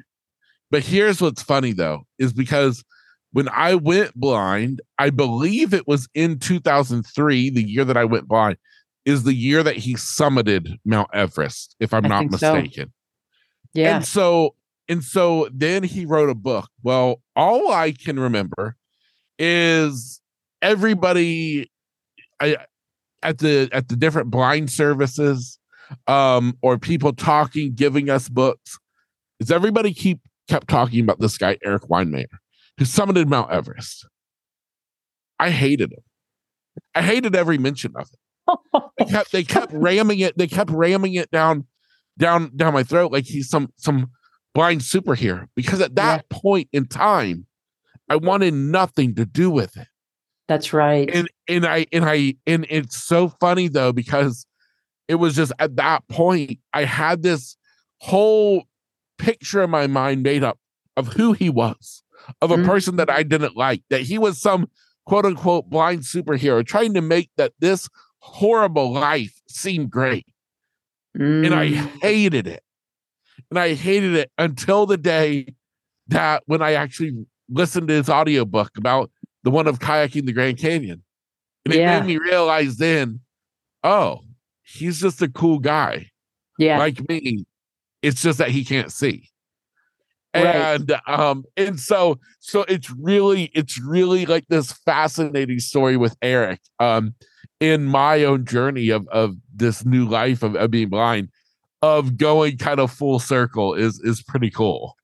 [0.71, 2.83] But here's what's funny though, is because
[3.33, 8.27] when I went blind, I believe it was in 2003, the year that I went
[8.27, 8.57] blind,
[9.03, 12.53] is the year that he summited Mount Everest, if I'm I not think so.
[12.55, 12.93] mistaken.
[13.73, 13.97] Yeah.
[13.97, 14.55] And so
[14.87, 16.69] and so then he wrote a book.
[16.83, 18.75] Well, all I can remember
[19.39, 20.21] is
[20.61, 21.71] everybody
[22.39, 22.57] I
[23.23, 25.59] at the at the different blind services
[26.07, 28.79] um or people talking giving us books
[29.39, 32.25] is everybody keep kept talking about this guy Erik Weihenmayer
[32.77, 34.07] who summited Mount Everest.
[35.39, 36.03] I hated him.
[36.93, 38.19] I hated every mention of it
[38.97, 41.65] they kept they kept ramming it they kept ramming it down
[42.17, 44.09] down down my throat like he's some some
[44.55, 47.45] blind superhero because at that point in time
[48.09, 49.87] i wanted nothing to do with it
[50.47, 51.07] That's right.
[51.13, 54.47] and and i and i and it's so funny though because
[55.07, 57.57] it was just at that point i had this
[57.99, 58.63] whole
[59.17, 60.57] picture in my mind made up
[60.97, 62.01] of who he was
[62.41, 62.65] of a Mhm.
[62.65, 64.67] person that i didn't like that he was some
[65.05, 67.87] quote unquote blind superhero trying to make that this
[68.19, 70.25] horrible life seem great
[71.13, 72.01] and I Mm.
[72.01, 72.61] hated it.
[73.49, 75.53] And I hated it until the day
[76.07, 79.11] that when I actually listened to his audiobook about
[79.43, 81.03] the one of kayaking the Grand Canyon.
[81.65, 81.99] And it Yeah.
[81.99, 83.19] made me realize then,
[83.83, 84.21] oh,
[84.63, 86.09] he's just a cool guy
[86.57, 86.77] yeah.
[86.77, 87.45] like me.
[88.01, 89.29] It's just that he can't see.
[90.35, 90.45] Right.
[90.45, 96.59] And um, and so so it's really, it's really like this fascinating story with Erik.
[96.79, 97.15] Um,
[97.61, 101.29] in my own journey of of this new life of, of being blind,
[101.85, 104.95] of going kind of full circle is is pretty cool.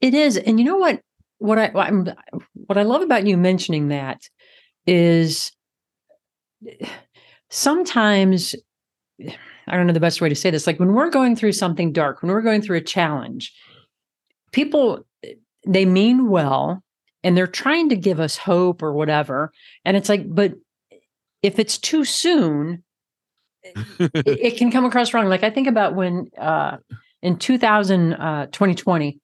[0.00, 1.00] It is, and you know what?
[1.38, 4.22] What I what, I love about you mentioning that
[4.86, 5.52] is
[7.50, 8.54] sometimes
[9.20, 10.66] I don't know the best way to say this.
[10.66, 13.52] Like when we're going through something dark, when we're going through a challenge,
[14.52, 15.04] people
[15.66, 16.82] they mean well
[17.24, 19.52] and they're trying to give us hope or whatever,
[19.84, 20.54] and it's like, but
[21.42, 22.82] if it's too soon,
[23.98, 25.28] it, can come across wrong.
[25.28, 26.78] Like I think about when uh,
[27.22, 29.18] in 2000, uh, 2020,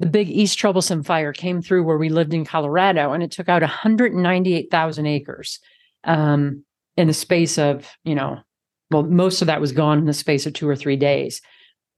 [0.00, 3.48] the big East Troublesome fire came through where we lived in Colorado, and it took
[3.48, 5.58] out 198,000 acres
[6.04, 6.64] um,
[6.96, 8.38] in the space of, you know,
[8.90, 11.40] well, most of that was gone in the space of two or three days.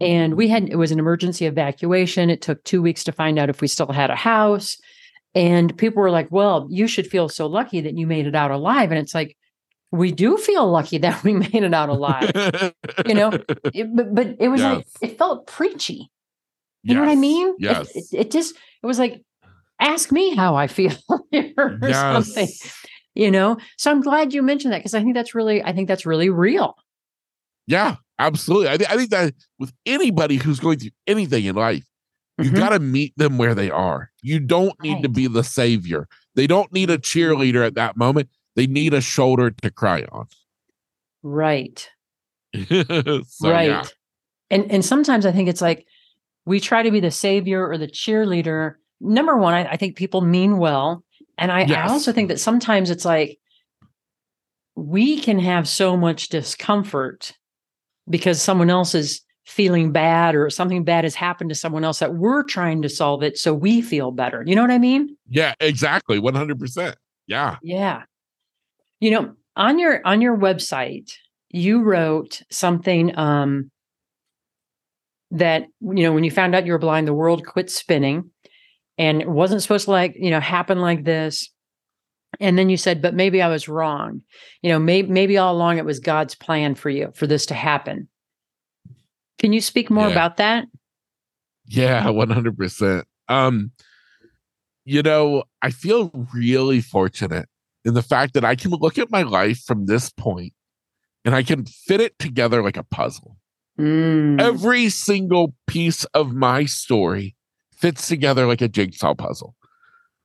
[0.00, 2.30] And we had, it was an emergency evacuation.
[2.30, 4.78] It took two weeks to find out if we still had a house.
[5.34, 8.50] And people were like, well, you should feel so lucky that you made it out
[8.50, 8.90] alive.
[8.90, 9.36] And it's like,
[9.92, 12.30] we do feel lucky that we made it out alive.
[13.06, 13.30] you know,
[13.74, 16.10] It- but, but it was like, it felt preachy.
[16.82, 17.48] You know what I mean?
[17.48, 17.96] It- Yes.
[17.96, 19.22] It, it just, it was like,
[19.80, 20.92] ask me how I feel
[21.58, 22.84] or something, yes.
[23.14, 23.56] you know?
[23.78, 26.30] So I'm glad you mentioned that because I think that's really, I think that's really
[26.30, 26.76] real.
[27.66, 28.68] Yeah, absolutely.
[28.68, 31.84] I, thi- I think that with anybody who's going through anything in life,
[32.38, 32.56] You Mhm.
[32.56, 34.10] got to meet them where they are.
[34.22, 36.08] You don't need to be the savior.
[36.36, 38.30] They don't need a cheerleader at that moment.
[38.56, 40.26] They need a shoulder to cry on.
[41.22, 41.88] right.
[42.68, 43.68] so, right.
[43.68, 43.84] yeah.
[44.50, 45.86] And and sometimes I think it's like
[46.44, 48.74] we try to be the savior or the cheerleader.
[49.00, 51.04] Number one, I, I think people mean well.
[51.38, 53.38] And I, I also think that sometimes it's like
[54.74, 57.32] we can have so much discomfort
[58.08, 62.14] because someone else is feeling bad or something bad has happened to someone else that
[62.14, 64.44] we're trying to solve it so we feel better.
[64.46, 65.16] You know what I mean?
[65.28, 66.20] Yeah, exactly.
[66.20, 66.94] 100%.
[67.26, 67.56] Yeah.
[67.62, 68.02] Yeah.
[69.00, 71.12] You know, on your on your website,
[71.48, 73.70] you wrote something um
[75.32, 78.30] that you know, when you found out you were blind, the world quit spinning
[78.98, 81.50] and it wasn't supposed to like, you know, happen like this.
[82.38, 84.22] And then you said, but maybe I was wrong.
[84.62, 87.54] You know, maybe maybe all along it was God's plan for you for this to
[87.54, 88.08] happen.
[89.38, 90.12] Can you speak more Yeah.
[90.12, 90.66] about that?
[91.66, 93.04] Yeah, 100%.
[93.28, 93.72] Um
[94.86, 97.48] you know, I feel really fortunate
[97.84, 100.52] in the fact that I can look at my life from this point
[101.24, 103.36] and I can fit it together like a puzzle.
[103.78, 107.36] Mm, Every single piece of my story
[107.76, 109.54] fits together like a jigsaw puzzle.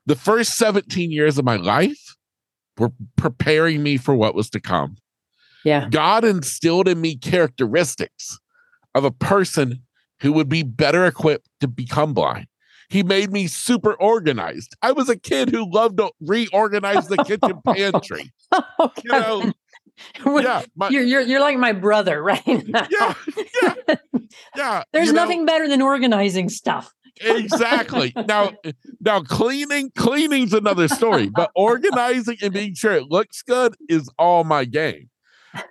[0.05, 2.15] The first 17 years of my life
[2.77, 4.97] were preparing me for what was to come.
[5.63, 5.87] yeah.
[5.89, 8.37] God instilled in me characteristics
[8.93, 9.81] of a person
[10.21, 12.47] who would be better equipped to become blind.
[12.89, 14.75] He made me super organized.
[14.81, 18.31] I was a kid who loved to reorganize the kitchen pantry.
[19.03, 19.51] You know,
[20.25, 22.41] yeah, my, you're, you're you're like my brother, right?
[22.45, 23.95] yeah, yeah,
[24.55, 24.83] yeah.
[24.91, 26.93] There's you know, nothing better than organizing stuff.
[27.21, 28.13] exactly.
[28.27, 28.51] Now,
[28.99, 34.43] now cleaning, cleaning's another story, but organizing and being sure it looks good is all
[34.43, 35.09] my game.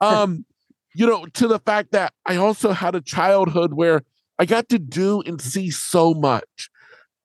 [0.00, 0.46] Um,
[0.94, 4.04] you know, to the fact that I also had a childhood where
[4.38, 6.70] I got to do and see so much.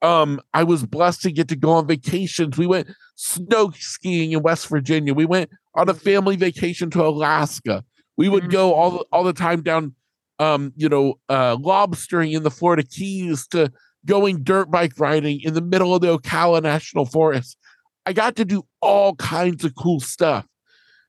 [0.01, 2.57] Um, I was blessed to get to go on vacations.
[2.57, 5.13] We went snow skiing in West Virginia.
[5.13, 7.83] We went on a family vacation to Alaska.
[8.17, 8.51] We would Mhm.
[8.51, 9.93] go all the, all the time down,
[10.39, 13.71] um, you know, uh, lobstering in the Florida Keys to
[14.05, 17.57] going dirt bike riding in the middle of the Ocala National Forest.
[18.05, 20.45] I got to do all kinds of cool stuff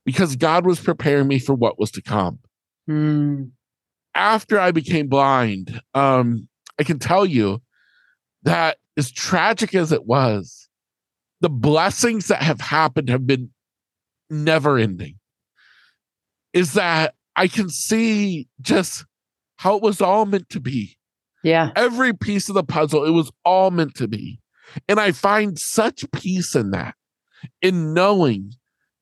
[0.05, 2.41] because God was preparing me for what was to come.
[2.89, 3.53] Mm,
[4.17, 6.49] After I became blind, um,
[6.81, 7.63] I can tell you
[8.43, 10.69] that as tragic as it was,
[11.41, 13.49] the blessings that have happened have been
[14.29, 15.15] never ending.
[16.53, 19.07] Is that I can see just
[19.57, 20.97] how it was all meant to be.
[21.43, 21.71] Yeah.
[21.75, 24.41] every piece of the puzzle it was all meant to be.
[24.87, 26.95] And i find such peace in that
[27.63, 28.53] in knowing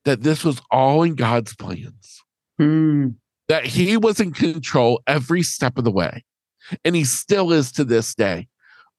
[0.04, 2.22] that this was all in god's plans.
[2.61, 3.16] Mm,
[3.48, 6.24] that he was in control every step of the way.
[6.84, 8.46] And he still is to this day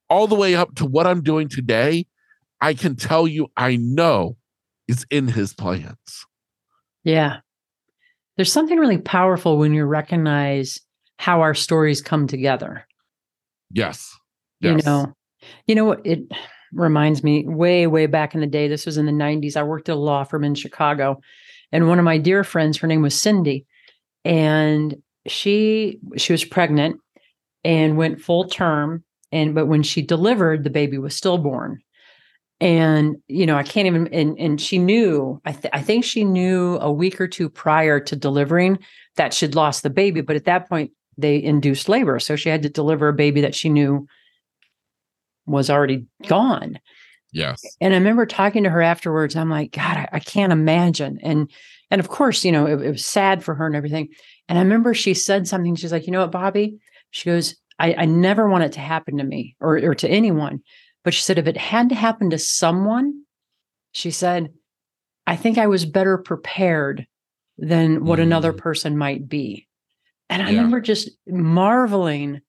[0.09, 2.05] all the way up to what i'm doing today
[2.61, 4.35] i can tell you i know
[4.87, 6.25] is in his plans
[7.03, 7.37] yeah.
[8.37, 10.79] There's something really powerful when you recognize
[11.17, 12.85] how our stories come together.
[13.71, 14.15] yes
[14.83, 15.13] You know,
[15.67, 16.19] you know what it
[16.71, 18.67] reminds me way, way back in the day.
[18.67, 19.57] This was in the 90s.
[19.57, 21.19] I worked at a law firm in Chicago.
[21.71, 23.65] And one of my dear friends, her name was Cindy,
[24.25, 24.95] and
[25.27, 26.99] she she was pregnant
[27.63, 29.03] and went full term.
[29.31, 31.81] And but when she delivered, the baby was stillborn.
[32.61, 34.07] And you know, I can't even.
[34.13, 35.41] And and she knew.
[35.45, 38.79] I th- I think she knew a week or two prior to delivering
[39.15, 40.21] that she'd lost the baby.
[40.21, 43.55] But at that point, they induced labor, so she had to deliver a baby that
[43.55, 44.07] she knew
[45.45, 46.79] was already gone.
[47.31, 49.35] yes And I remember talking to her afterwards.
[49.35, 51.19] I'm like, God, I, I can't imagine.
[51.23, 51.49] And
[51.91, 54.09] and of course, you know, it, it was sad for her and everything.
[54.47, 55.75] And I remember she said something.
[55.75, 56.77] She's like, you know what, Bobbi?
[57.11, 60.61] She goes, I, I never want it to happen to me or or to anyone.
[61.03, 63.23] But she said, if it had to happen to someone,
[63.93, 64.53] she said,
[65.25, 67.07] I think I was better prepared
[67.57, 68.57] than what another Mm.
[68.57, 69.67] person might be.
[70.29, 70.57] And I Yeah.
[70.57, 72.41] remember just marveling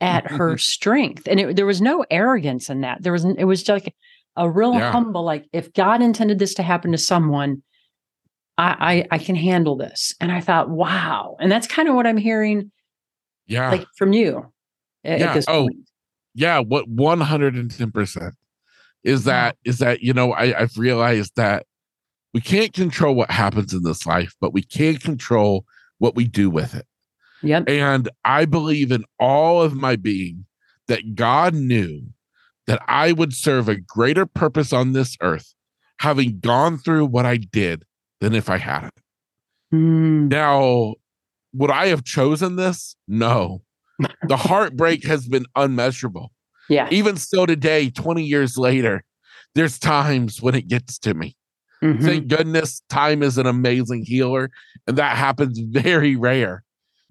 [0.00, 1.26] at her strength.
[1.28, 3.02] And it, there was no arrogance in that.
[3.02, 3.94] There was, it was just like
[4.36, 4.92] a real Yeah.
[4.92, 7.62] humble, like if God intended this to happen to someone,
[8.56, 10.14] I, I, I can handle this.
[10.20, 11.36] And I thought, wow.
[11.40, 12.70] And that's kind of what I'm hearing
[13.46, 14.52] yeah like from you
[15.04, 15.12] Yeah.
[15.30, 15.88] at this Oh, point.
[16.34, 18.32] yeah what 110%
[19.04, 21.64] is that is that you know I, i've realized that
[22.34, 25.64] we can't control what happens in this life but we can control
[25.98, 26.86] what we do with it
[27.42, 27.64] Yep.
[27.68, 30.44] and i believe in all of my being
[30.88, 32.02] that god knew
[32.66, 35.54] that i would serve a greater purpose on this earth
[36.00, 37.84] having gone through what i did
[38.20, 38.94] than if i hadn't
[39.72, 40.94] Mm, now,
[41.54, 42.96] would I have chosen this?
[43.06, 43.62] No.
[44.28, 46.32] The heartbreak has been unmeasurable.
[46.68, 46.88] Yeah.
[46.90, 49.02] Even so today, 20 years later,
[49.54, 51.36] there's times when it gets to me.
[51.82, 52.02] Mhm.
[52.02, 54.50] Thank goodness time is an amazing healer,
[54.86, 56.62] and that happens very rare,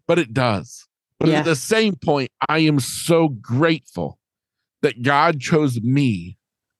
[0.08, 0.88] but it does.
[1.20, 1.40] But Yeah.
[1.40, 4.20] at the same point, I am so grateful
[4.82, 6.38] that God chose me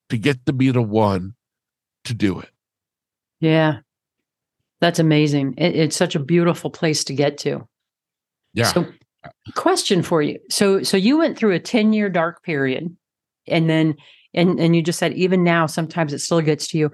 [0.10, 1.34] to get to be the one
[2.06, 2.50] to do it.
[3.42, 3.80] Yeah.
[4.80, 5.56] That's amazing.
[5.58, 7.68] It, it's such a beautiful place to get to.
[8.54, 8.72] Yeah.
[8.72, 8.86] So,
[9.56, 10.40] question for you.
[10.50, 12.96] So, so you went through a 10 year dark period
[13.48, 13.96] and then,
[14.34, 16.92] and, and you just said, even now, sometimes it still gets to you.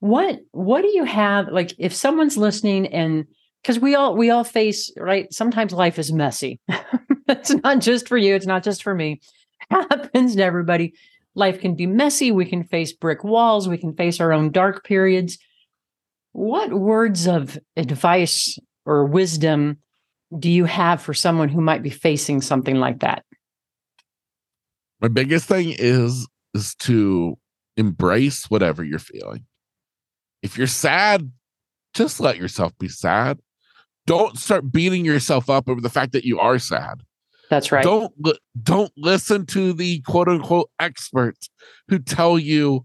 [0.00, 1.48] What, what do you have?
[1.48, 3.26] Like if someone's listening and,
[3.62, 5.32] because we all, we all face, right?
[5.32, 6.60] Sometimes life is messy.
[7.28, 8.34] it's not just for you.
[8.34, 9.20] It's not just for me.
[9.70, 10.94] Happens to everybody.
[11.34, 12.30] Life can be messy.
[12.30, 13.68] We can face brick walls.
[13.68, 15.38] We can face our own dark periods.
[16.32, 19.78] What words of advice or wisdom
[20.36, 23.24] do you have for someone who might be facing something like that?
[25.00, 27.38] My biggest thing is is to
[27.76, 29.44] embrace whatever you're feeling.
[30.42, 31.30] If you're sad,
[31.94, 33.38] just let yourself be sad.
[34.06, 37.02] Don't start beating yourself up over the fact that you are sad.
[37.50, 37.84] That's right.
[37.84, 41.48] Don't li- don't listen to the quote unquote experts
[41.88, 42.84] who tell you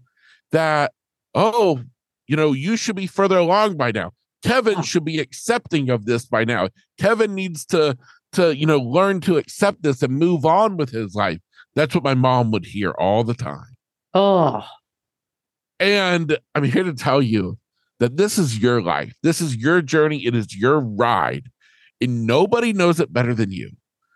[0.52, 0.92] that
[1.34, 1.80] oh,
[2.26, 4.12] you know, you should be further along by now.
[4.44, 6.68] Kevin should be accepting of this by now.
[6.98, 7.96] Kevin needs to
[8.32, 11.38] to you know learn to accept this and move on with his life.
[11.74, 13.76] That's what my mom would hear all the time.
[14.14, 14.64] oh,
[15.80, 17.58] And I'm here to tell you
[18.00, 19.14] that this is your life.
[19.22, 20.24] This is your journey.
[20.24, 21.48] It is your ride.
[22.00, 23.70] And nobody knows it better than you.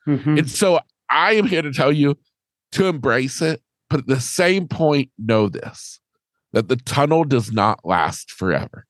[0.07, 0.39] mhm.
[0.39, 2.19] And so I am here to tell you
[2.73, 6.01] to embrace it, but at the same point, know this
[6.53, 8.87] that the tunnel does not last forever,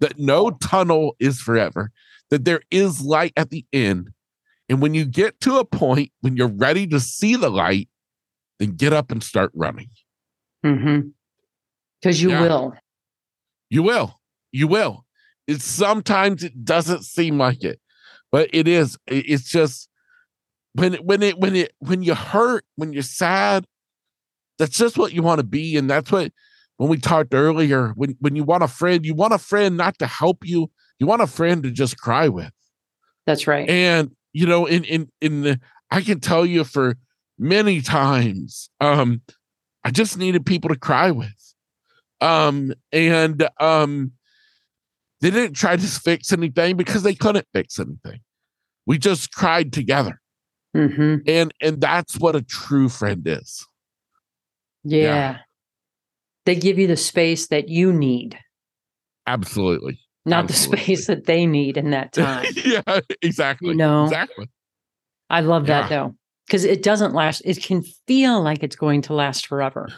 [0.00, 0.50] that no oh.
[0.62, 1.90] tunnel is forever,
[2.30, 4.10] that there is light at the end.
[4.68, 7.88] And when you get to a point when you're ready to see the light,
[8.58, 9.88] then get up and start running.
[10.64, 11.08] Mm-hmm.
[12.00, 12.42] Because you Yeah.
[12.42, 12.74] will.
[13.70, 14.20] You will.
[14.52, 15.04] You will.
[15.46, 17.80] It's sometimes it doesn't seem like it,
[18.30, 18.98] but it is.
[19.06, 19.88] It's just
[20.74, 23.64] when it when it when it when you hurt, when you're sad,
[24.58, 25.76] that's just what you want to be.
[25.76, 26.32] And that's what
[26.78, 29.98] when we talked earlier, when when you want a friend, you want a friend not
[29.98, 32.52] to help you, you want a friend to just cry with.
[33.26, 33.68] That's right.
[33.68, 35.60] And you know, in in in the
[35.90, 36.96] I can tell you for
[37.38, 39.22] many times, um,
[39.84, 41.54] I just needed people to cry with.
[42.20, 44.12] Um, and um
[45.20, 48.20] they didn't try to fix anything because they couldn't fix anything.
[48.86, 50.20] We just cried together.
[50.74, 53.66] hmm And and that's what a true friend is.
[54.84, 55.02] Yeah.
[55.02, 55.38] Yeah.
[56.48, 58.38] They give you the space that you need,
[59.26, 60.00] Absolutely.
[60.24, 60.76] not Absolutely.
[60.78, 62.46] the space that they need in that time.
[62.64, 63.68] yeah, exactly.
[63.68, 64.04] You know?
[64.04, 64.48] exactly.
[65.28, 65.96] I love that Yeah.
[66.04, 66.14] though,
[66.46, 67.42] because it doesn't last.
[67.44, 69.88] It can feel like it's going to last forever.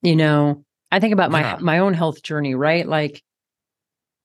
[0.00, 1.58] You know, I think about my Yeah.
[1.60, 2.88] my own health journey, right?
[2.88, 3.22] Like,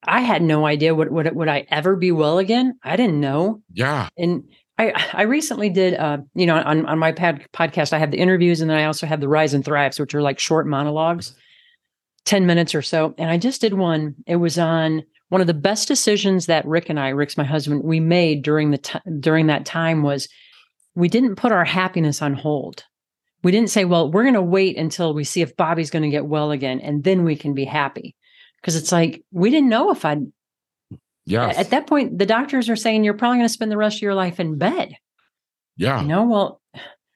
[0.03, 2.79] I had no idea what would would I ever be well again.
[2.83, 4.07] I didn't know, Yeah.
[4.17, 4.43] and
[4.77, 8.19] I I recently did, uh, you know, on on my pad, podcast, I have the
[8.19, 11.35] interviews, and then I also have the Rise and Thrives, which are like short monologues,
[12.25, 13.13] ten minutes or so.
[13.17, 14.15] And I just did one.
[14.27, 17.83] It was on one of the best decisions that Rick and I, Rick's my husband,
[17.83, 20.27] we made during the ti during that time was
[20.95, 22.83] we didn't put our happiness on hold.
[23.43, 26.09] We didn't say, well, we're going to wait until we see if Bobbi's going to
[26.09, 28.15] get well again, and then we can be happy.
[28.59, 30.23] Because it's like we didn't know if I'd
[31.25, 31.57] Yes.
[31.59, 34.01] at that point, the doctors are saying you're probably going to spend the rest of
[34.01, 34.95] your life in bed.
[35.77, 36.01] yeah.
[36.01, 36.61] You know, well,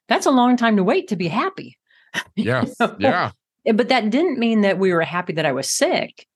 [0.07, 1.77] that's a long time to wait to be happy.
[2.35, 2.79] Yes.
[2.79, 2.95] know?
[2.99, 3.31] Yeah.
[3.65, 6.27] But that didn't mean that we were happy that I was sick.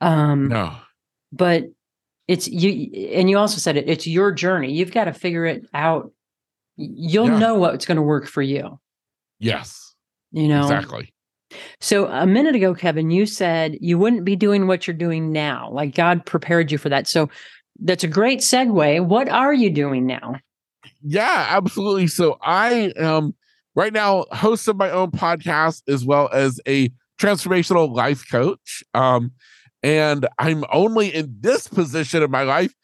[0.00, 0.76] Um, No.
[1.32, 1.64] But
[2.28, 2.70] it's you,
[3.12, 3.88] and you also said it.
[3.88, 4.72] It's your journey.
[4.72, 6.12] You've got to figure it out.
[6.76, 7.38] You'll Yeah.
[7.38, 8.78] know what's going to work for you.
[9.40, 9.94] Yes.
[10.30, 11.12] You know, Exactly.
[11.80, 15.70] So a minute ago, Kevin, you said you wouldn't be doing what you're doing now.
[15.72, 17.06] Like God prepared you for that.
[17.06, 17.30] So
[17.80, 19.06] that's a great segue.
[19.06, 20.36] What are you doing now?
[21.02, 22.06] Yeah, absolutely.
[22.08, 23.34] So I am
[23.78, 28.82] right now host of my own podcast as well as a transformational life coach.
[28.92, 29.30] Um,
[29.84, 32.74] and I'm only in this position in my life,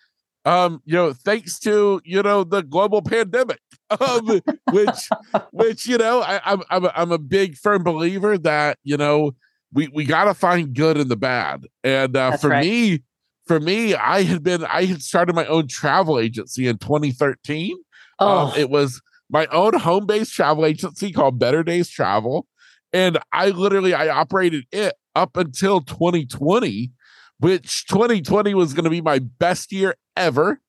[0.45, 3.59] um, you know, thanks to you know the global pandemic,
[4.01, 4.41] um,
[4.71, 5.09] which
[5.51, 9.33] which you know I, I'm I'm a, I'm a big firm believer that you know
[9.73, 12.65] we we got to find good in the bad, and uh, That's for right.
[12.65, 13.03] me,
[13.49, 17.77] for me, I had been I had started my own travel agency in 2013.
[18.21, 22.47] Oh, Um, it was my own home based travel agency called Better Days Travel.
[22.93, 26.93] And I literally I operated it up until 2020,
[27.39, 30.61] which 2020 was going to be my best year ever.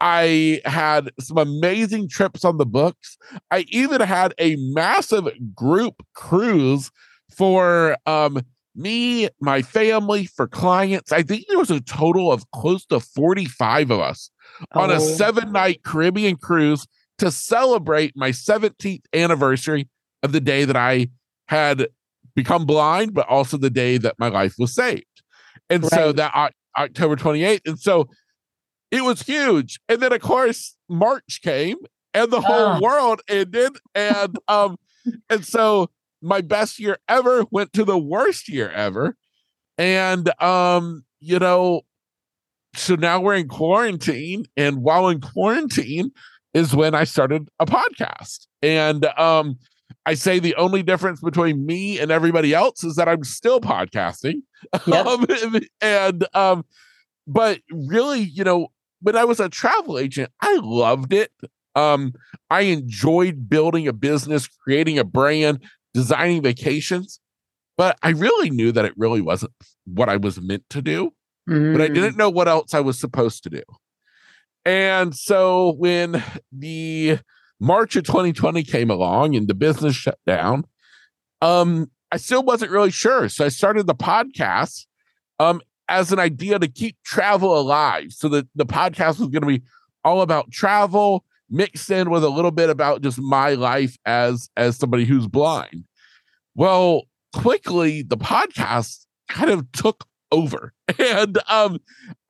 [0.00, 3.16] I had some amazing trips on the books.
[3.50, 6.90] I even had a massive group cruise
[7.34, 8.42] for um,
[8.74, 11.12] me, my family, for clients.
[11.12, 14.30] I think there was a total of close to 45 of us
[14.74, 14.82] oh.
[14.82, 14.98] on a oh.
[14.98, 16.86] seven night Caribbean cruise
[17.22, 19.88] to celebrate my 17th anniversary
[20.24, 21.06] of the day that I
[21.46, 21.86] had
[22.34, 25.04] become blind, but also the day that my life was saved.
[25.70, 25.92] And right.
[25.92, 27.60] so that uh, October 28th.
[27.64, 28.08] And so
[28.90, 29.78] it was huge.
[29.88, 31.76] And then of course March came
[32.12, 32.80] and the whole uh.
[32.80, 33.76] world ended.
[33.94, 34.76] And um,
[35.30, 39.16] and so my best year ever went to the worst year ever.
[39.78, 41.82] And um, you know,
[42.74, 44.46] so now we're in quarantine.
[44.56, 46.10] And while in quarantine
[46.54, 48.46] is when I started a podcast.
[48.62, 49.58] And um,
[50.06, 54.42] I say the only difference between me and everybody else is that I'm still podcasting.
[54.86, 55.06] Yep.
[55.06, 55.26] Um,
[55.80, 56.64] and um,
[57.26, 58.68] but really, you know,
[59.00, 61.32] when I was a travel agent, I loved it.
[61.74, 62.12] Um,
[62.50, 67.18] I enjoyed building a business, creating a brand, designing vacations,
[67.76, 69.52] but I really knew that it really wasn't
[69.84, 71.12] what I was meant to do.
[71.48, 71.72] Mm.
[71.72, 72.18] But I didn't mm.
[72.18, 73.62] know what else I was supposed to do.
[74.64, 77.18] And so when the
[77.60, 80.64] March of 2020 came along and the business shut down,
[81.40, 83.28] um, I still wasn't really sure.
[83.28, 84.86] So I started the podcast
[85.40, 88.12] um, as an idea to keep travel alive.
[88.12, 89.62] So the, the podcast was going to be
[90.04, 94.76] all about travel, mixed in with a little bit about just my life as as
[94.76, 95.84] somebody who's blind.
[96.54, 100.72] Well, quickly the podcast kind of took over.
[100.98, 101.78] And um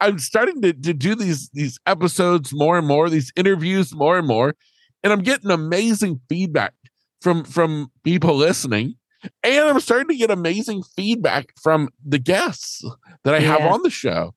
[0.00, 4.26] I'm starting to, to do these these episodes more and more, these interviews more and
[4.26, 4.54] more,
[5.02, 6.74] and I'm getting amazing feedback
[7.20, 8.96] from from people listening.
[9.42, 12.84] And I'm starting to get amazing feedback from the guests
[13.24, 13.58] that I yeah.
[13.58, 14.34] have on the show.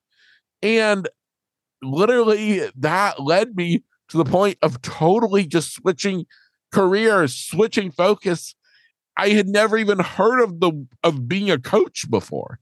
[0.62, 1.10] And
[1.82, 6.26] literally that led me to the point of totally just switching
[6.72, 8.56] careers, switching focus.
[9.18, 12.60] I had never even heard of the of being a coach before.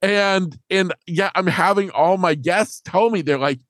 [0.00, 3.60] And and yeah, I'm having all my guests tell me they're like,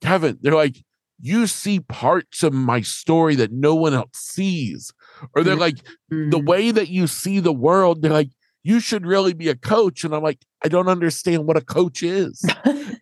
[0.00, 0.76] Kevin, they're like,
[1.20, 4.92] you see parts of my story that no one else sees.
[5.34, 5.76] Or they're like,
[6.12, 6.30] mm-hmm.
[6.30, 8.30] the way that you see the world, they're like,
[8.64, 10.04] you should really be a coach.
[10.04, 12.44] And I'm like, I don't understand what a coach is.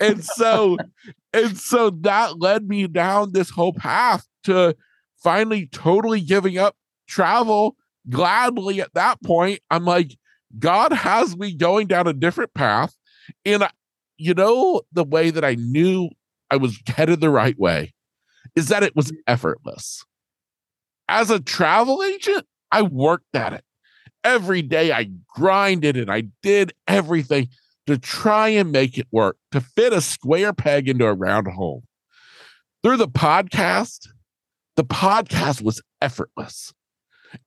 [0.01, 0.77] and so,
[1.33, 4.77] and so that led me down this whole path to
[5.23, 6.77] finally totally giving up
[7.09, 7.77] travel
[8.09, 9.61] gladly at that point.
[9.71, 10.17] I'm like,
[10.59, 12.95] God has me going down a different path.
[13.45, 13.67] And
[14.17, 16.11] you know, the way that I knew
[16.51, 17.95] I was headed the right way
[18.55, 19.21] is that it was mm-hmm.
[19.27, 20.05] effortless.
[21.09, 23.65] As a travel agent, I worked at it
[24.25, 27.49] every day I grinded and I did everything
[27.87, 31.83] to try and make it work, to fit a square peg into a round hole.
[32.83, 34.09] Through the podcast,
[34.77, 36.73] the podcast was effortless.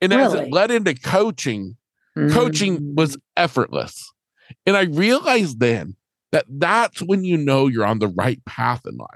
[0.01, 0.23] And really?
[0.23, 1.77] as it led into coaching,
[2.17, 2.33] mm-hmm.
[2.33, 4.11] coaching was effortless.
[4.65, 5.95] And I realized then
[6.31, 9.07] that that's when you know you're on the right path in life,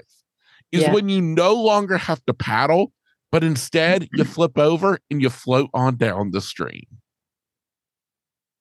[0.72, 0.92] is yeah.
[0.92, 2.92] when you no longer have to paddle,
[3.30, 6.86] but instead you flip over and you float on down the stream.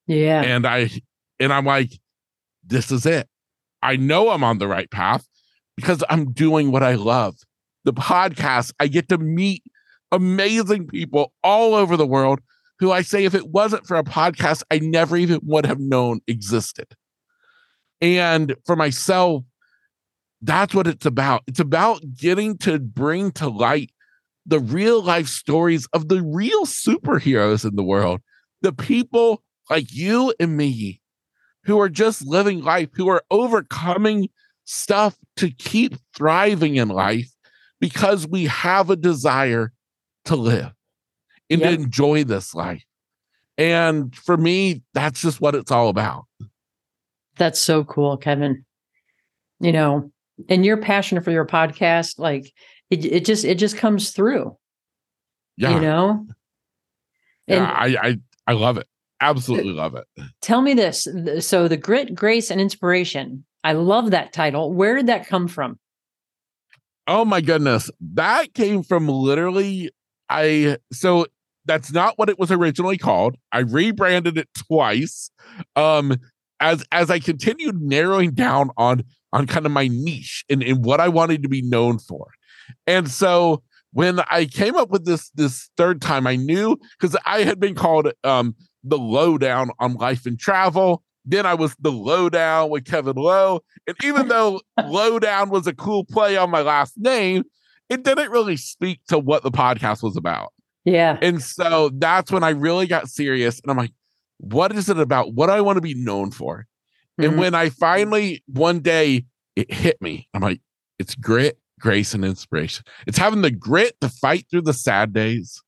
[0.07, 0.41] Yeah.
[0.41, 0.89] And I
[1.39, 1.91] and I'm like,
[2.65, 3.27] this is it.
[3.83, 5.27] I know I'm on the right path
[5.75, 7.35] because I'm doing what I love.
[7.85, 9.63] The podcast, I get to meet
[10.11, 12.39] amazing people all over the world
[12.79, 16.19] who I say if it wasn't for a podcast, I never even would have known
[16.27, 16.87] existed.
[18.01, 19.43] And for myself,
[20.41, 21.43] that's what it's about.
[21.47, 23.91] It's about getting to bring to light
[24.45, 28.21] the real life stories of the real superheroes in the world,
[28.61, 31.01] the people like you and me
[31.63, 34.29] who are just living life, who are overcoming
[34.63, 37.29] stuff to keep thriving in life
[37.79, 39.71] because we have a desire
[40.25, 40.76] to live
[41.49, 41.69] and yep.
[41.69, 42.83] to enjoy this life.
[43.57, 46.25] And for me, that's just what it's all about.
[47.37, 48.65] That's so cool, Kevin.
[49.59, 50.11] You know,
[50.49, 52.53] and your passion for your podcast, like
[52.89, 54.55] it, it just it just comes through.
[55.57, 55.73] Yeah.
[55.73, 56.27] You know?
[57.47, 58.87] And yeah, I, I I love it.
[59.19, 60.05] Uh, Absolutely love it.
[60.41, 61.07] Tell me this.
[61.39, 63.45] So, the grit, grace, and inspiration.
[63.63, 64.71] I love that title.
[64.71, 65.79] Where did that come from?
[67.07, 67.89] Oh my goodness.
[68.13, 69.89] That came from literally,
[70.29, 71.25] I, so
[71.67, 73.35] that's not what it was originally called.
[73.51, 75.29] I rebranded it twice.
[75.75, 76.17] Um,
[76.59, 79.03] as as I continued narrowing down on
[79.33, 82.27] on kind of my niche and, and what I wanted to be known for.
[82.85, 87.43] And so when I came up with this this third time, I knew because I
[87.43, 92.69] had been called um the lowdown on life and travel, Then I was the lowdown
[92.69, 93.61] with Kevin Lowe.
[93.85, 97.43] And even though lowdown was a cool play on my last name,
[97.89, 100.53] it didn't really speak to what the podcast was about.
[100.87, 101.17] Yeah.
[101.21, 103.59] And so that's when I really got serious.
[103.59, 103.91] And I'm like,
[104.37, 105.33] what is it about?
[105.33, 106.65] What do I want to be known for?
[107.17, 107.37] And Mhm.
[107.39, 109.25] when I finally one day
[109.57, 110.61] it hit me, I'm like,
[110.97, 112.85] it's grit, grace, and inspiration.
[113.05, 115.61] It's having the grit to fight through the sad days.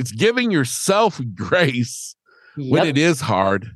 [0.00, 2.16] It's giving yourself grace
[2.56, 3.70] when it is hard.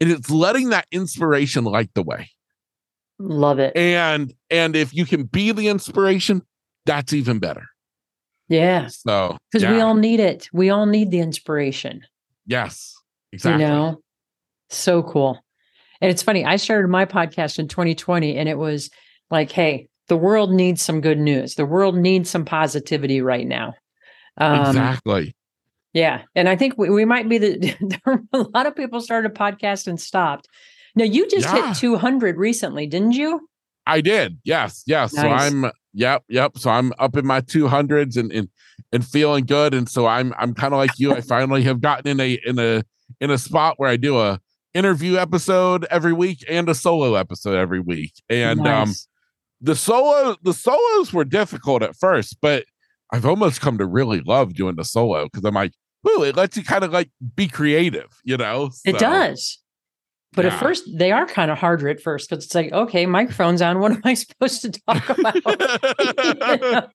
[0.00, 2.30] And it's letting that inspiration light the way.
[3.18, 3.76] Love it.
[3.76, 6.42] And and if you can be the inspiration,
[6.86, 7.66] that's even better.
[8.48, 8.86] Yeah.
[8.88, 10.48] So Because we all need it.
[10.52, 12.02] We all need the inspiration.
[12.46, 12.94] yes,
[13.32, 13.64] exactly.
[13.64, 14.00] You know,
[14.70, 15.38] so cool.
[16.00, 16.44] And it's funny.
[16.44, 18.88] I started my podcast in 2020, and it was
[19.30, 21.56] like, hey, the world needs some good news.
[21.56, 23.74] The world needs some positivity right now.
[24.38, 25.34] Um, exactly.
[25.92, 26.22] Yeah.
[26.34, 29.86] And I think we, we might be the, a lot of people started a podcast
[29.88, 30.46] and stopped.
[30.94, 31.68] Now, you just Yeah.
[31.68, 33.48] hit 200 recently, didn't you?
[33.88, 34.38] I did.
[34.44, 34.84] Yes.
[34.86, 35.12] Yes.
[35.12, 36.58] So I'm yep, yep.
[36.58, 38.48] So I'm up in my 200s and and
[38.92, 41.12] and feeling good and so I'm I'm kind of like you.
[41.14, 42.82] I finally have gotten in a in a
[43.20, 44.40] in a spot where I do a
[44.74, 48.12] interview episode every week and a solo episode every week.
[48.28, 48.94] And um
[49.60, 52.64] the solo the solos were difficult at first, but
[53.10, 55.72] I've almost come to really love doing the solo because I'm like,
[56.06, 58.70] ooh, it lets you kind of like be creative, you know?
[58.84, 59.58] it does.
[60.34, 63.62] But at first, they are kind of harder at first because it's like, okay, microphone's
[63.62, 63.80] on.
[63.80, 65.34] What am I supposed to talk about?
[65.40, 66.86] you, know?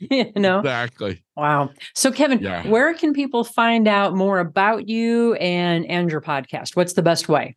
[0.00, 0.58] you know?
[0.60, 1.22] exactly.
[1.36, 1.70] Wow.
[1.94, 2.66] So, Kevin, Yeah.
[2.66, 6.74] where can people find out more about you and and your podcast?
[6.76, 7.56] What's the best way?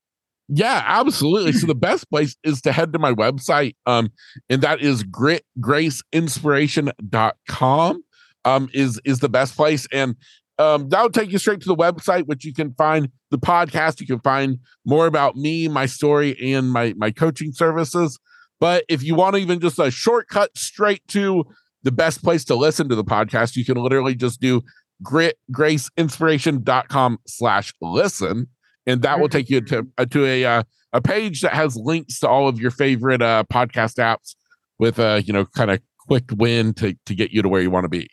[0.53, 1.53] Yeah, absolutely.
[1.53, 3.75] So the best place is to head to my website.
[3.85, 4.11] Um,
[4.49, 8.03] and that is gritgraceinspiration.com.
[8.43, 9.87] Um, is is the best place.
[9.93, 10.15] And
[10.61, 13.99] um, that'll take you straight to the website, which you can find the podcast.
[13.99, 18.19] You can find more about me, my story, and my my coaching services.
[18.59, 21.45] But if you want to even just a shortcut straight to
[21.83, 24.61] the best place to listen to the podcast, you can literally just do
[25.01, 28.47] grit gritgraceinspiration.com slash listen
[28.85, 32.19] and that will take you to uh, to a uh, a page that has links
[32.19, 34.35] to all of your favorite uh, podcast apps
[34.79, 37.71] with a you know kind of quick win to to get you to where you
[37.71, 38.09] want to be.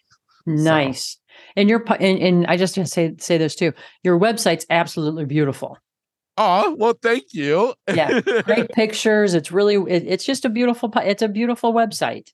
[0.47, 1.19] Nice.
[1.57, 3.73] And your and, and I just say say this too.
[4.03, 5.79] Your website's absolutely beautiful.
[6.37, 7.75] Oh well, thank you.
[7.93, 9.35] Yeah, Great pictures.
[9.35, 12.31] It's really it, it's just a beautiful it's a beautiful website.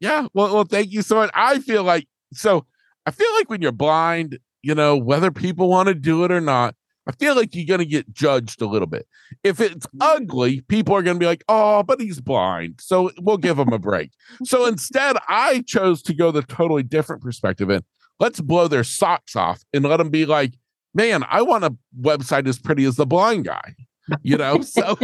[0.00, 0.26] yeah.
[0.34, 1.30] Well, well, thank you so much.
[1.34, 2.66] I feel like so.
[3.06, 6.42] I feel like when you're blind, you know, whether people want to do it or
[6.42, 6.74] not,
[7.06, 9.08] I feel like you're going to get judged a little bit.
[9.42, 13.38] If it's ugly, people are going to be like, "Oh, but he's blind," so we'll
[13.38, 14.10] give him a break.
[14.44, 17.82] so instead, I chose to go the totally different perspective and
[18.20, 20.54] let's blow their socks off and let them be like,
[20.94, 23.74] "Man, I want a website as pretty as the blind guy."
[24.22, 24.96] You know, so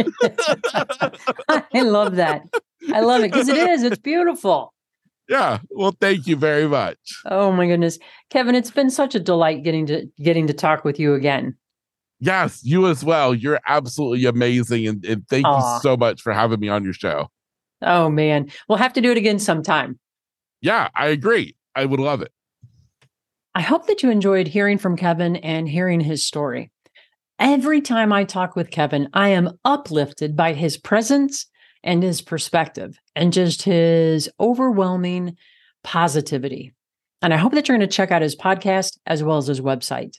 [1.47, 2.41] I love that.
[2.93, 3.83] I love it because it is.
[3.83, 4.73] It's beautiful.
[5.29, 5.59] yeah.
[5.69, 6.97] Well, thank you very much.
[7.25, 7.99] Oh my goodness,
[8.29, 8.55] Kevin!
[8.55, 11.55] It's been such a delight getting to getting to talk with you again.
[12.19, 13.35] Yes, you as well.
[13.35, 14.87] You're absolutely amazing.
[14.87, 15.75] And, and thank Aw.
[15.75, 17.29] you so much for having me on your show.
[17.81, 19.99] Oh man, we'll have to do it again sometime.
[20.61, 21.55] Yeah, I agree.
[21.75, 22.31] I would love it.
[23.57, 26.71] I hope that you enjoyed hearing from Kevin and hearing his story.
[27.39, 31.47] Every time I talk with Kevin, I am uplifted by his presence
[31.81, 35.37] and his perspective and just his overwhelming
[35.85, 36.73] positivity.
[37.21, 39.61] And I hope that you're going to check out his podcast as well as his
[39.61, 40.17] website.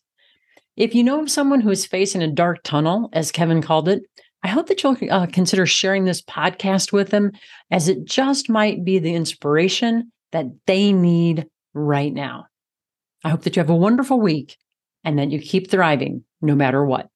[0.79, 4.03] If you know of someone who is facing a dark tunnel, as Kevin called it,
[4.45, 7.33] I hope that you'll uh, consider sharing this podcast with them,
[7.71, 12.47] as it just might be the inspiration that they need right now.
[13.25, 14.57] I hope that you have a wonderful week
[15.05, 17.09] and that you keep thriving no matter what.